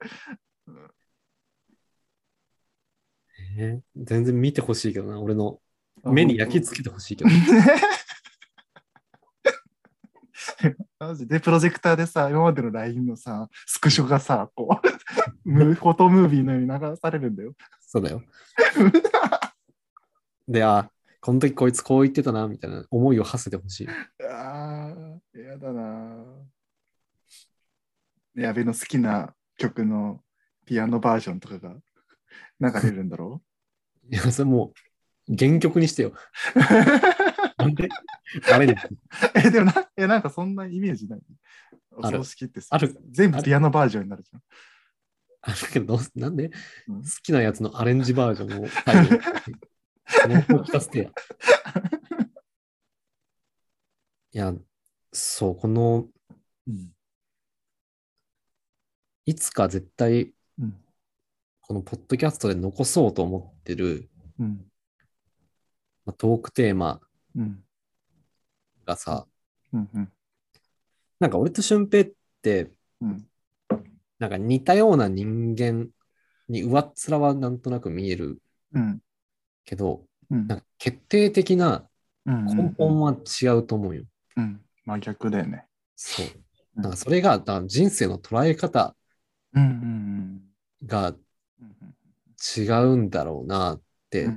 [3.57, 5.19] えー全然見てほしいけどな。
[5.19, 5.59] 俺の
[6.03, 7.29] 目に焼き付けてほしいけど。
[10.99, 14.87] マジでプロジェクターでさ、今までの LINE のさ、スクショがさ、こう、
[15.49, 17.53] フォトムービーのように流されるんだよ。
[17.81, 18.23] そうだよ。
[20.47, 23.87] で、あ、この時こいつこう言ってたな、みたいな思いを馳せてほしい。
[24.29, 26.25] ああ、嫌だな。
[28.35, 30.21] 矢部の好きな曲の
[30.65, 31.75] ピアノバージョンとかが
[32.59, 33.41] 流れるんだろ
[34.11, 34.73] いや、それも
[35.27, 36.13] う、原曲にしてよ。
[37.57, 37.89] なんで？
[38.51, 38.75] あれね、
[39.33, 41.21] え、でもな、え、なんかそんなイメージない？
[41.91, 42.95] お葬式ってさある。
[43.09, 44.41] 全部ピアノバージョンになるじゃん。
[45.41, 46.51] あるけど、なんで？
[46.87, 47.03] うん。
[47.03, 49.15] 好きなやつのアレンジバージョンを最後
[50.27, 51.09] にもう聞かせてや。
[54.33, 54.53] いや、
[55.13, 56.09] そう、この、
[56.67, 56.94] うん。
[59.25, 60.75] いつか絶対、うん。
[61.61, 64.07] このポッドキャストで残そうと思ってる、
[64.39, 64.65] うん。
[66.05, 67.01] まあ、トークテーマ
[67.35, 67.63] うん。
[68.85, 69.25] がさ。
[71.19, 72.11] なんか俺と俊平っ
[72.43, 72.71] て、
[73.01, 73.27] うん。
[74.19, 75.87] なんか似たような人間
[76.47, 78.39] に上っ面はなんとなく見える
[78.73, 79.01] うん。
[79.65, 81.89] けど、うんなんか決定的な
[82.27, 82.45] うん。
[82.45, 84.03] 根本は違うと思うよ。
[84.37, 84.61] うん。
[84.85, 85.65] 真逆だよね。
[85.95, 86.25] そう。
[86.27, 88.97] うんなんかそれが、人生の捉え方。
[90.85, 91.15] がうん。
[92.57, 94.29] 違うんだろうなって。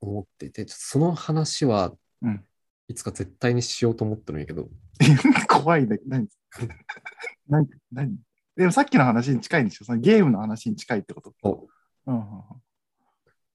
[0.00, 2.44] 思ってて、その話はうん。
[2.88, 4.68] いつか絶対にしようと思ってるんやけど、
[5.48, 5.98] 怖いね。
[6.06, 6.28] 何？
[7.48, 7.68] 何？
[7.92, 8.16] 何？
[8.56, 9.84] でもさっきの話に近いんでしょ？
[9.86, 11.34] そのゲームの話に近いってこと？
[11.42, 11.68] そ
[12.06, 12.06] う。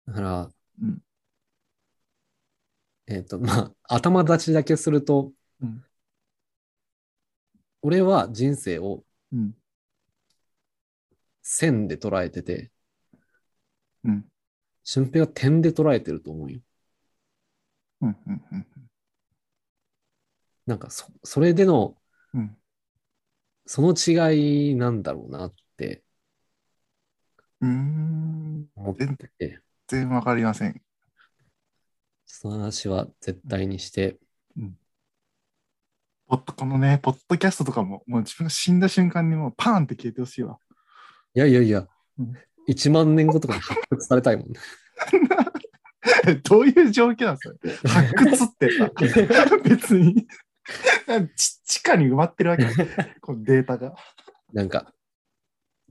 [0.08, 0.50] だから、
[0.82, 1.02] うん。
[3.08, 5.84] えっ、と、まあ、頭立ちだけすると、うん。
[7.82, 9.56] 俺は人生をうん
[11.52, 12.70] 線で捉えてて、
[14.04, 14.26] うん。
[14.84, 16.60] 俊平は点で捉えてると思うよ。
[18.02, 18.66] うんうんうん
[20.68, 21.98] なんかそ、それでの、
[22.36, 22.56] うん。
[23.66, 26.04] その違いなんだろうなって。
[27.62, 28.68] うーん。
[28.76, 30.80] 思ってて、全然わかりません。
[32.28, 34.20] その話は絶対にして、
[36.28, 40.60] ポッドこのね、ポッドキャストとかも、もう自分が死んだ瞬間にもうパーンって消えてほしいわ。
[41.40, 41.88] いやいやいや
[42.20, 42.34] うん、
[42.68, 44.60] 1万年後とかに発掘されたいもんね。
[46.44, 47.90] どういう状況なんですか？
[47.90, 48.92] 発掘ってさ、
[49.64, 50.28] 別に
[51.38, 52.66] ち地下に埋まってるわけ。
[53.22, 53.96] このデータが。
[54.52, 54.94] なんか、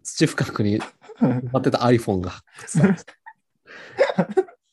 [0.02, 0.80] 土深くに
[1.18, 3.04] 埋まってた iPhone が発掘されて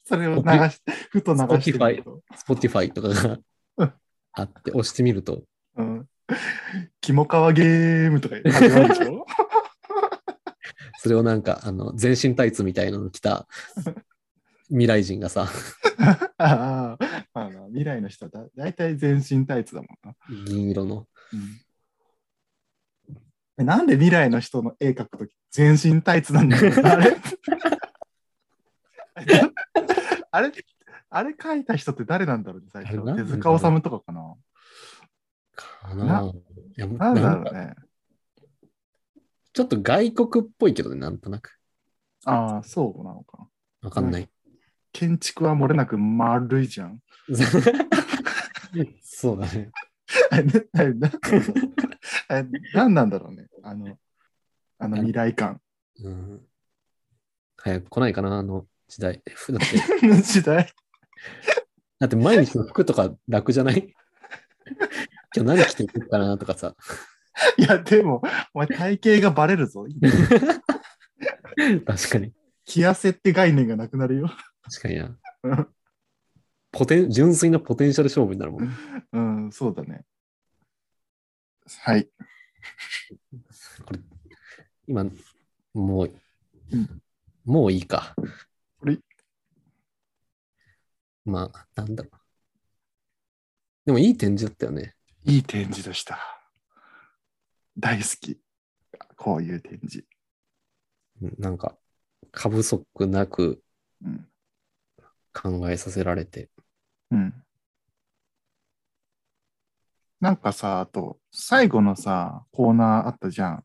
[0.04, 2.22] それを流して、ふと流してみると。
[2.36, 3.40] Spotify とかが
[4.34, 5.44] あって押してみると、
[5.78, 6.10] うん。
[7.02, 9.26] キモカワゲームとか始まるでしょ？
[11.06, 13.48] それをなんか、あの、全身タイツみたいなの着た
[14.70, 15.48] 未来人がさ、
[16.40, 16.98] あ
[17.36, 20.16] あ、未来の人はだ大体全身タイツだもんな。
[20.48, 21.08] 銀色の。
[23.60, 27.18] えなんで未来の人の絵描くとき全身タイツなんだろう あれ？
[30.32, 30.52] あれ？
[31.12, 33.16] あれ描いた人って誰なんだろうね、最初。
[33.16, 34.36] 手塚治虫とかかな。
[35.56, 36.34] かな
[36.76, 37.76] やなんだろうね。
[39.56, 41.58] ちょっと外国っぽいけどね、なんとなく。
[42.26, 43.48] ああ、そうなのかな。
[43.84, 44.30] わかんない。
[44.92, 47.00] 建築は漏れなく丸いじゃん。
[49.02, 49.72] そうだね。
[50.30, 51.10] あれあれな
[52.28, 53.48] あれ何なんだろうね。
[53.64, 53.98] あの、
[54.78, 55.62] あの未来感。
[56.04, 56.46] うん、
[57.58, 59.22] 早く来ないかな、あの時代。
[59.24, 59.60] だっ
[60.02, 60.70] て、時代？
[62.00, 63.94] だって毎日の服とか楽じゃない？
[65.34, 66.76] 今日何着ていくかなとかさ。
[67.58, 68.22] いや、でも、
[68.54, 69.86] お前体型がバレるぞ。
[71.86, 72.34] 確かに。
[72.66, 74.30] 着痩せって概念がなくなるよ。
[74.64, 75.18] 確かにな。
[76.72, 78.70] ポテン、純粋なポテンシャル勝負になるもん。
[79.14, 80.04] うん、そうだね。
[81.82, 82.10] はい。
[83.86, 84.00] これ、
[84.88, 85.06] 今、
[85.74, 86.12] もう、
[86.72, 87.02] うん
[87.46, 88.16] もういいか。
[88.80, 88.98] これ、
[91.26, 92.18] まあ、なんだろう。
[93.86, 94.96] でもいい展示だったよね。
[95.26, 96.35] いい展示でした。
[97.78, 98.40] 大好き。
[99.18, 100.06] こういう展示。
[101.22, 101.78] うんなんか、
[102.32, 103.62] 過不足なく
[104.04, 104.28] うん。
[105.34, 106.50] 考えさせられて。
[107.12, 107.34] うん。
[110.22, 113.64] なんかさ、あと、最後のさ、コーナーあったじゃん。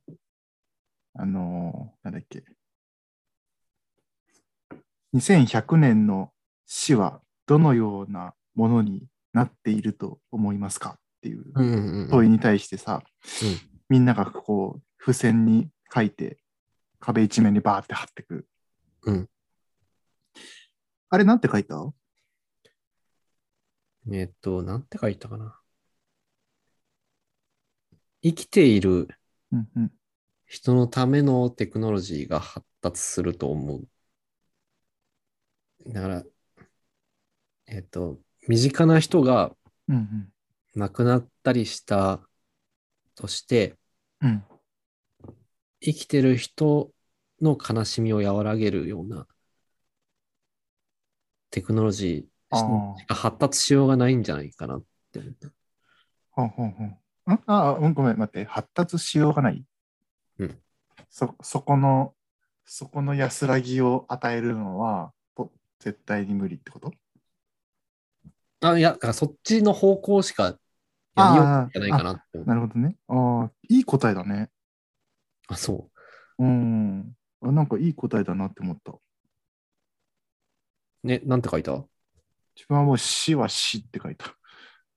[1.15, 2.45] あのーなんだっけ。
[5.15, 6.33] 2100年の
[6.67, 12.09] 死はどのようなものになっていると思いますかっていううんうんうん。
[12.11, 13.03] 問いに対してさ、
[13.43, 16.38] うんみんながこう、付箋に書いて、
[16.99, 18.47] 壁一面にバーって貼ってく。
[19.03, 19.28] うん。
[21.11, 21.93] あれなんて書いた？
[24.12, 25.59] えっと、なんて書いたかな。
[28.22, 29.09] 生きている。
[30.47, 33.88] 人のためのテクノロジーが発達すると思う。
[35.88, 36.24] だから、
[37.66, 39.53] えっと、身近な人が
[39.88, 40.32] うん
[40.76, 42.20] 亡くなったりした
[43.16, 43.76] として、
[44.23, 44.31] うん。
[44.31, 44.45] うん。
[45.81, 46.91] 生きてる人
[47.41, 49.27] の悲しみを和らげるような
[51.51, 55.49] テクノロジーあしか発達しようがないんじゃないかなって思った。
[56.33, 56.87] ほんほんほん。
[56.87, 56.99] ん
[57.29, 58.45] ああ、うんごめん、待って。
[58.45, 59.64] 発達しようがない。
[60.39, 60.59] うん。
[61.09, 62.14] そ、そこの、
[62.64, 66.93] そこの安らぎを与えるのは、ぽ絶対に無理ってこと？
[68.61, 70.59] あ、いや、だからそっちの方向しか
[71.17, 72.25] やりようがないかな。
[72.47, 72.97] なるほどね。
[73.09, 74.51] ああ、いい答えだね。
[75.49, 75.91] あ、そ
[76.39, 77.13] うん。
[77.43, 78.93] あなんかいい答えだなって思った。
[78.93, 79.01] う。
[81.07, 81.73] ね、なんて書いた？
[82.57, 84.27] 自分はもう死は死って書いた。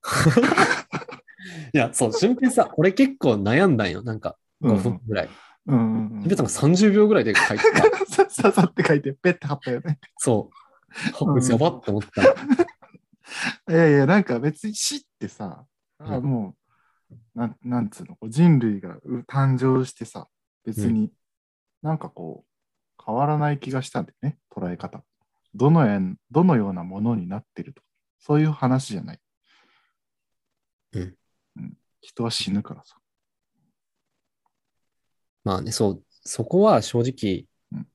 [1.73, 4.01] いや、そう、俊平さん、俺結構悩んだんよ。
[4.03, 5.29] なんか5分ぐらい。
[5.65, 8.05] うんうんさんが30秒ぐらいで書いてた。
[8.05, 9.99] さささって書いて、ペッて貼ったよね。
[10.17, 11.51] そう。
[11.51, 12.35] やばって思ったら。
[13.69, 15.65] いやいや、なんか別に死ってさ、
[16.05, 16.55] あうんも
[17.11, 20.27] う、なんなんつうの、人類がう誕生してさ、
[20.65, 21.11] 別に
[21.81, 25.03] なんかこう、変わらない気がしたんだよね、捉え方。
[25.55, 27.87] どのようどのようなものになってるとか、
[28.19, 29.19] そういう話じゃない。
[30.93, 31.17] うん
[31.57, 32.97] うん人は死ぬからさ。
[35.45, 37.87] まあね、そう、そこは正直うん、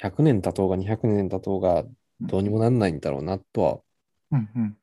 [0.00, 1.84] 100年経とうが200年経とうが
[2.20, 3.80] どうにもなんないんだろうなとは
[4.32, 4.78] うんうん。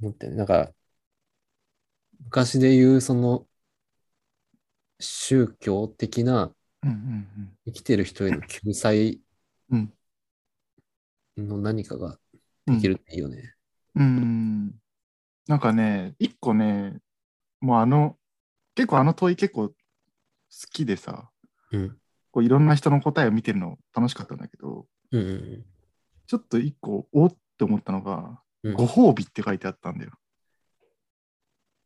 [0.00, 0.36] 思ってね。
[0.36, 0.72] だから、
[2.24, 3.46] 昔で言うその
[5.00, 6.52] 宗教的な
[6.82, 9.20] うんうん生きてる人への救済
[9.70, 9.92] うん
[11.36, 12.18] の何かが
[12.66, 12.76] うん。
[12.76, 13.54] できるっていいよね。
[13.96, 14.74] うん。
[15.46, 16.98] なんかね、一個ね、
[17.60, 18.16] もうあの、
[18.74, 19.74] 結構あの問い結構好
[20.72, 21.30] きでさ、
[21.72, 21.96] うん。
[22.30, 25.64] こういろんな人の答えを見てるの楽しかったんだけど、うんうん
[26.28, 28.74] ちょっと一個、おって思ったのが、うん。
[28.74, 30.12] ご褒美って書いてあったんだよ。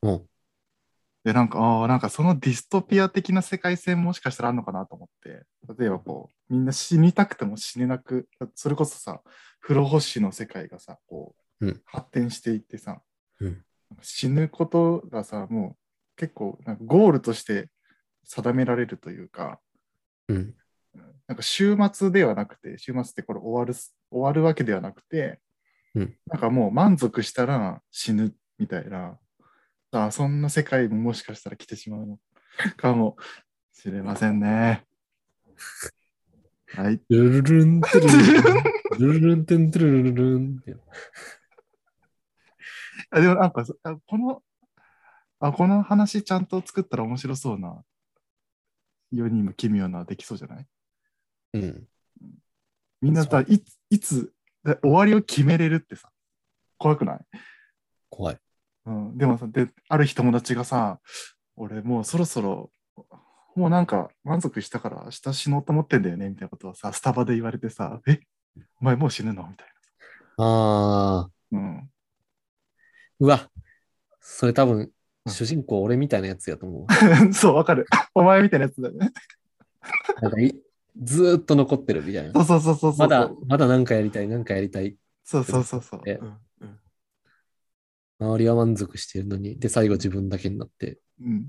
[0.03, 0.27] うん。
[1.25, 5.45] で、なんか、ああ、なんかそのディストピア的な世界線もしかしたらあるのかなと思って、
[5.77, 9.23] 例えばこう、みんな死にたくても死ねなく、それこそさ、
[9.59, 13.01] 不老不死の世界がさ、こう、うん発展していってさ、
[13.41, 13.63] うん
[14.03, 15.77] 死ぬことがさ、もう
[16.17, 17.71] 結構なんかゴールとして
[18.25, 19.61] 定められるというか、
[20.29, 20.55] うん。
[21.27, 25.41] なんか週末ではなくて、週末ってこれ終わるす、終わるわけではなくて、
[25.95, 29.19] うんなんかもう満足したら死ぬみたいな、
[30.05, 32.19] あそんな世界ももしかしたら来てしまうの
[32.77, 33.17] かも
[33.73, 34.85] しれませんね。
[36.75, 37.01] はい。
[37.09, 38.65] ルルルン、トゥルルルン、
[38.99, 40.77] ルルルン、トゥンルルルルンって。
[43.11, 43.65] あでもなんか
[44.07, 44.43] この
[45.39, 47.85] あ、この話ちゃんと作ったら面白そうな、
[49.13, 50.67] 世にも奇妙なできそうじゃない？
[51.55, 51.89] うん。
[53.03, 54.33] みんなさ、いつ、いつ、
[54.65, 56.11] で終わりを決めれるってさ、
[56.79, 57.19] 怖くない？
[58.09, 58.39] 怖い。
[58.87, 61.01] うん、でもさ、で、ある日友達がさ、
[61.57, 62.71] 俺もうそろそろ、
[63.55, 68.21] もうなんか満足したから明日死のうと思ってんだよねみたいなことをさ、スタバで言われてさ、え？
[68.81, 69.47] お前もう死ぬの？
[69.49, 69.69] みたい
[70.39, 71.61] ああ、な。
[71.61, 71.91] うん。
[73.21, 73.51] うわ、
[74.21, 74.93] それ多分、うん
[75.29, 76.87] 主人公俺みたいなやつやと思
[77.35, 77.85] そう、わかる。
[78.15, 79.11] お前みたいなやつだよね。
[80.19, 80.23] う。
[80.23, 80.55] なんかい
[81.03, 82.33] ずーっと残ってるみたいな。
[82.33, 82.99] そうそうそうそうそう。
[82.99, 84.97] まだ、まだ何かやりたい、何かやりたい。
[85.25, 86.01] そうそうそうそう。
[88.19, 91.49] 周りは満足してるのに、で、最後自分だけになって、うん。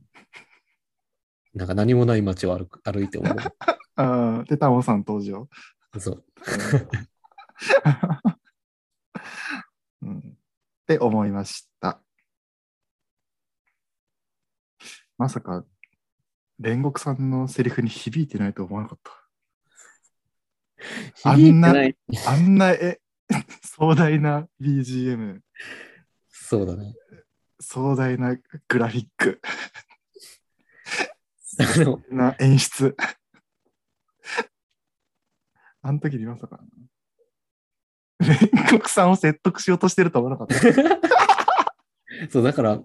[1.53, 3.29] なんか何もない街を歩く歩いて思
[3.95, 5.47] ああ、で、タモさん登場。
[5.93, 5.99] う。
[5.99, 6.25] そう。
[10.03, 10.21] うん、っ
[10.85, 12.01] て思いました。
[15.17, 15.65] まさか、
[16.61, 19.11] 煉獄さんのセリフに響いてないと思わなかった。
[21.31, 21.73] あんな。
[22.27, 22.99] あんなえ
[23.63, 25.39] 壮大な BGM、
[26.49, 26.93] そうだね。
[27.59, 28.37] 壮大な
[28.69, 29.41] グラフィック
[31.59, 32.95] あの、な演出。
[35.81, 36.61] あの時にまさか、
[38.21, 40.55] 煉獄さんを説得しようとしてると思わなかった。
[42.31, 42.81] そう、だから、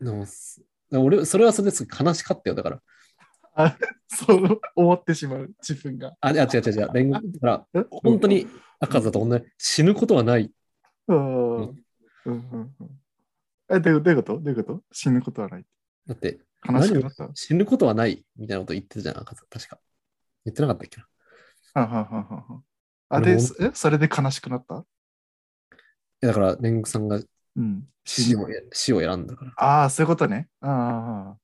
[0.00, 2.56] でもす俺、それはそれです悲しかったよ。
[2.56, 3.76] だから。
[4.08, 6.16] そう思ってしまう自分が。
[6.22, 6.90] あ、違う違う違う。
[6.92, 7.84] 煉獄だから、え？
[7.90, 8.46] 本当に
[8.80, 9.44] 赤座と同じ。
[9.58, 10.50] 死ぬことはない。
[11.08, 11.84] うんうん
[12.24, 12.32] うん
[12.80, 13.00] うん
[13.68, 14.38] え、どういうこと？
[14.38, 14.82] どういうこと？
[14.92, 15.64] 死ぬことはない。
[16.06, 16.38] だって、
[16.68, 17.28] 悲しくなった？
[17.34, 19.14] 死ぬことはないみたいなこと言ってたじゃん。
[19.24, 19.36] 確
[19.68, 19.78] か。
[20.44, 21.00] 言ってなかったっけ
[21.74, 21.82] な？
[21.82, 22.64] はんはんはんはんはん
[23.08, 23.38] あ、で、え？
[23.74, 24.84] それで悲しくなった？
[26.22, 27.20] いやだから、煉獄さんが
[27.56, 27.88] うん。
[28.04, 29.52] 死を死を選んだから。
[29.56, 30.48] ああ、そういうことね。
[30.60, 31.38] ああ。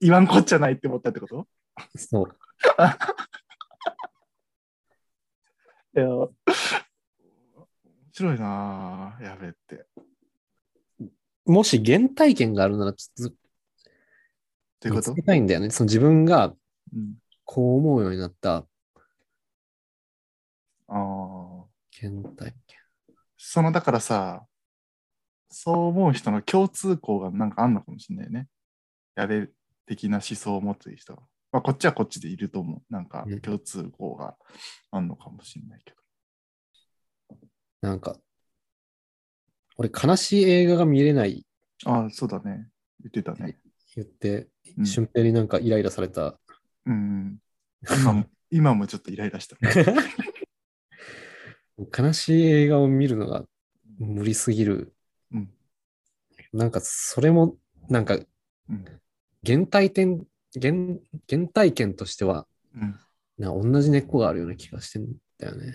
[0.00, 1.46] 言わんこっちゃないって思ったってこと？
[1.94, 2.34] そう。
[5.94, 6.30] いや、面
[8.16, 9.22] 白いなぁ。
[9.22, 9.86] やべって。
[11.44, 13.36] もし原体験があるなら、ちょっと
[14.80, 15.10] ということ？
[15.10, 15.70] 見つけたいんだよね。
[15.70, 16.54] その自分が
[16.94, 17.14] うん。
[17.44, 18.64] こう思うようになったあ
[20.88, 21.64] あ。
[21.92, 22.78] 原体験。
[23.36, 24.44] その、だからさ、
[25.48, 28.48] そう思う人の共通項がなんかあんのかもしれないね。
[29.14, 29.48] やれ
[29.86, 31.20] 的な思想を持つ人は。
[31.52, 32.82] まあ、こっちはこっちでいると思う。
[32.90, 34.34] なんかうん共通項が
[34.90, 35.96] あんのかもしれないけど。
[37.86, 38.16] なんか、
[39.76, 41.46] 俺、悲しい映画が見れない
[41.84, 42.68] ああ、そうだね。
[43.00, 43.60] 言ってたね。
[43.94, 46.36] 言って、うん俊平になんかイライラされた。
[46.84, 47.38] うん。
[47.88, 49.56] 今も、 今もちょっとイライラした。
[51.96, 53.46] 悲しい映画を見るのが
[53.98, 54.92] 無理すぎる。
[55.30, 55.54] うん。
[56.52, 57.56] なんか、それも、
[57.88, 58.18] なんか、
[58.68, 58.84] うん。
[59.46, 60.26] 原体験、
[60.60, 60.74] 原、
[61.28, 62.98] 原体験としては、うん。
[63.38, 65.06] な同じ根っこがあるような気がしてん
[65.38, 65.74] だよね。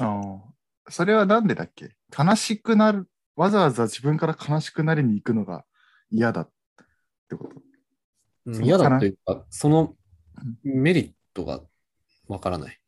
[0.00, 0.55] ああ。
[0.88, 1.96] それはなんでだっけ？
[2.16, 5.64] 悲しくなる、わざわざ自分から悲しくなりに行くのが
[6.10, 6.50] 嫌だっ
[7.28, 7.50] てこ
[8.44, 8.62] と？
[8.62, 9.94] 嫌だかなというか、その
[10.62, 11.60] メリットが
[12.28, 12.78] わからない。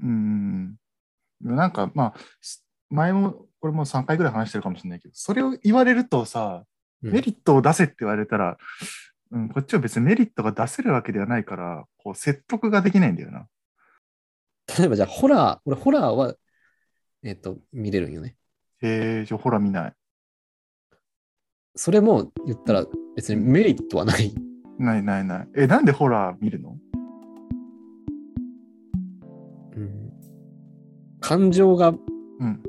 [0.00, 0.76] うん。
[1.40, 6.64] なんかまあ、す前も、これもう3回ぐらい話してるかもしれないけど、それを言われるとさ、
[7.02, 8.56] うんメリットを出せって言われたら、
[9.30, 13.46] うん、こっちは別にメリットが出せるわけではないから、こう説得ができないんだよな。
[14.78, 16.34] 例えばじゃあ、ホラー、俺ホラーは、
[17.24, 18.36] えっ、と、見れるんよね。
[18.82, 19.92] へえ、じゃあほら見ない。
[21.74, 24.34] それも言ったら別にメリットはない。
[24.78, 25.48] ないないない。
[25.56, 26.76] え、なんでホラー見るの？
[29.76, 30.12] うん
[31.20, 31.92] 感情がう
[32.46, 32.62] ん。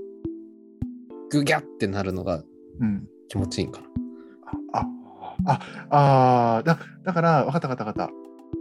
[1.29, 2.41] グギャってなるのが
[2.79, 3.05] うん。
[3.27, 3.87] 気持ちいいんかな。
[4.73, 4.85] あ、
[5.45, 8.13] あ、ああーだ、だから、分かった分かった分かった。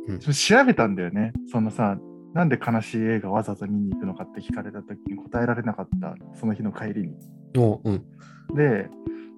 [0.08, 1.32] うん調べたんだよね。
[1.46, 1.98] そのさ、
[2.34, 7.16] なんで悲しい映画わざわざ見に行くのかって聞かれた時に答えられなかった、その日の帰りに。
[7.56, 8.04] おううん。
[8.56, 8.88] で、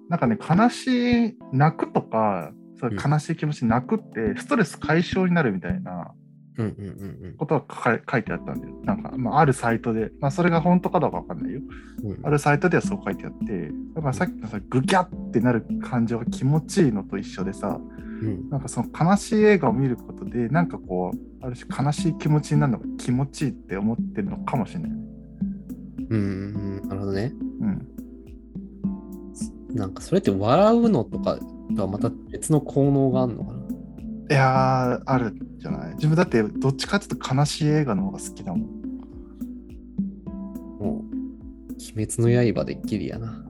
[0.09, 6.11] なんかね、悲しい、泣くとか、そ悲しい気持ち泣くって、ストレス解消になるみたいな
[7.37, 8.73] ことが書いてあったんだよ。
[8.83, 11.61] なんか、まあ、あるサイトで、まあ、それが本当かどうかわかんないよ。
[12.03, 12.25] うんうん。
[12.25, 18.06] あるサイトではそう書いてあって、だからさっきのさ、グギャってなる感情が気持ちいいのと一緒でさ、うん
[18.49, 24.97] なんかその悲しい映画を見ることで、なんかこう、ある種悲しい気持ちになるのが気持ちいいって思ってるのかもしれないね。
[26.09, 26.89] うんうんうん。
[26.89, 27.33] なるほどね。
[27.61, 27.87] うん。
[29.75, 31.37] なんかそれって笑うのとか
[31.75, 33.59] とはまた別の効能があるのかな？
[34.29, 35.93] いやー、あるんじゃない？
[35.95, 38.61] 自分だってどっちかっていうと悲しい映画の方が好きだもん。
[40.79, 41.13] もう、
[41.99, 43.45] 鬼滅の刃でギリやな。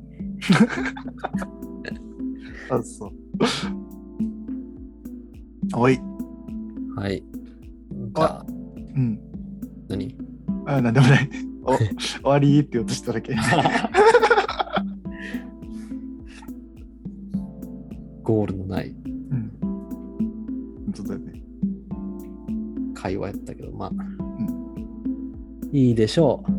[2.70, 3.14] あ、そう。
[5.76, 6.00] おい。
[6.96, 7.24] はい。
[8.16, 9.20] あ、うん。
[9.88, 10.16] 何？
[10.66, 11.30] あ、なんでもない。
[11.64, 11.88] お終
[12.24, 13.36] わりって言おうとしただけ。
[18.24, 19.52] ゴールのないうん。
[19.62, 21.42] 本当だよね。
[22.94, 23.92] 会話やったけど、まあ、
[25.72, 26.52] いいでしょう。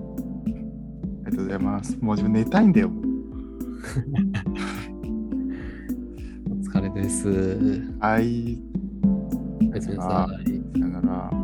[1.26, 1.98] ありがとうございます。
[2.00, 2.90] もう自分寝たいんだよ。
[6.50, 7.94] お疲れです。
[7.98, 8.67] はい。
[9.79, 10.45] おやすみなさい。
[10.72, 11.38] さよなら。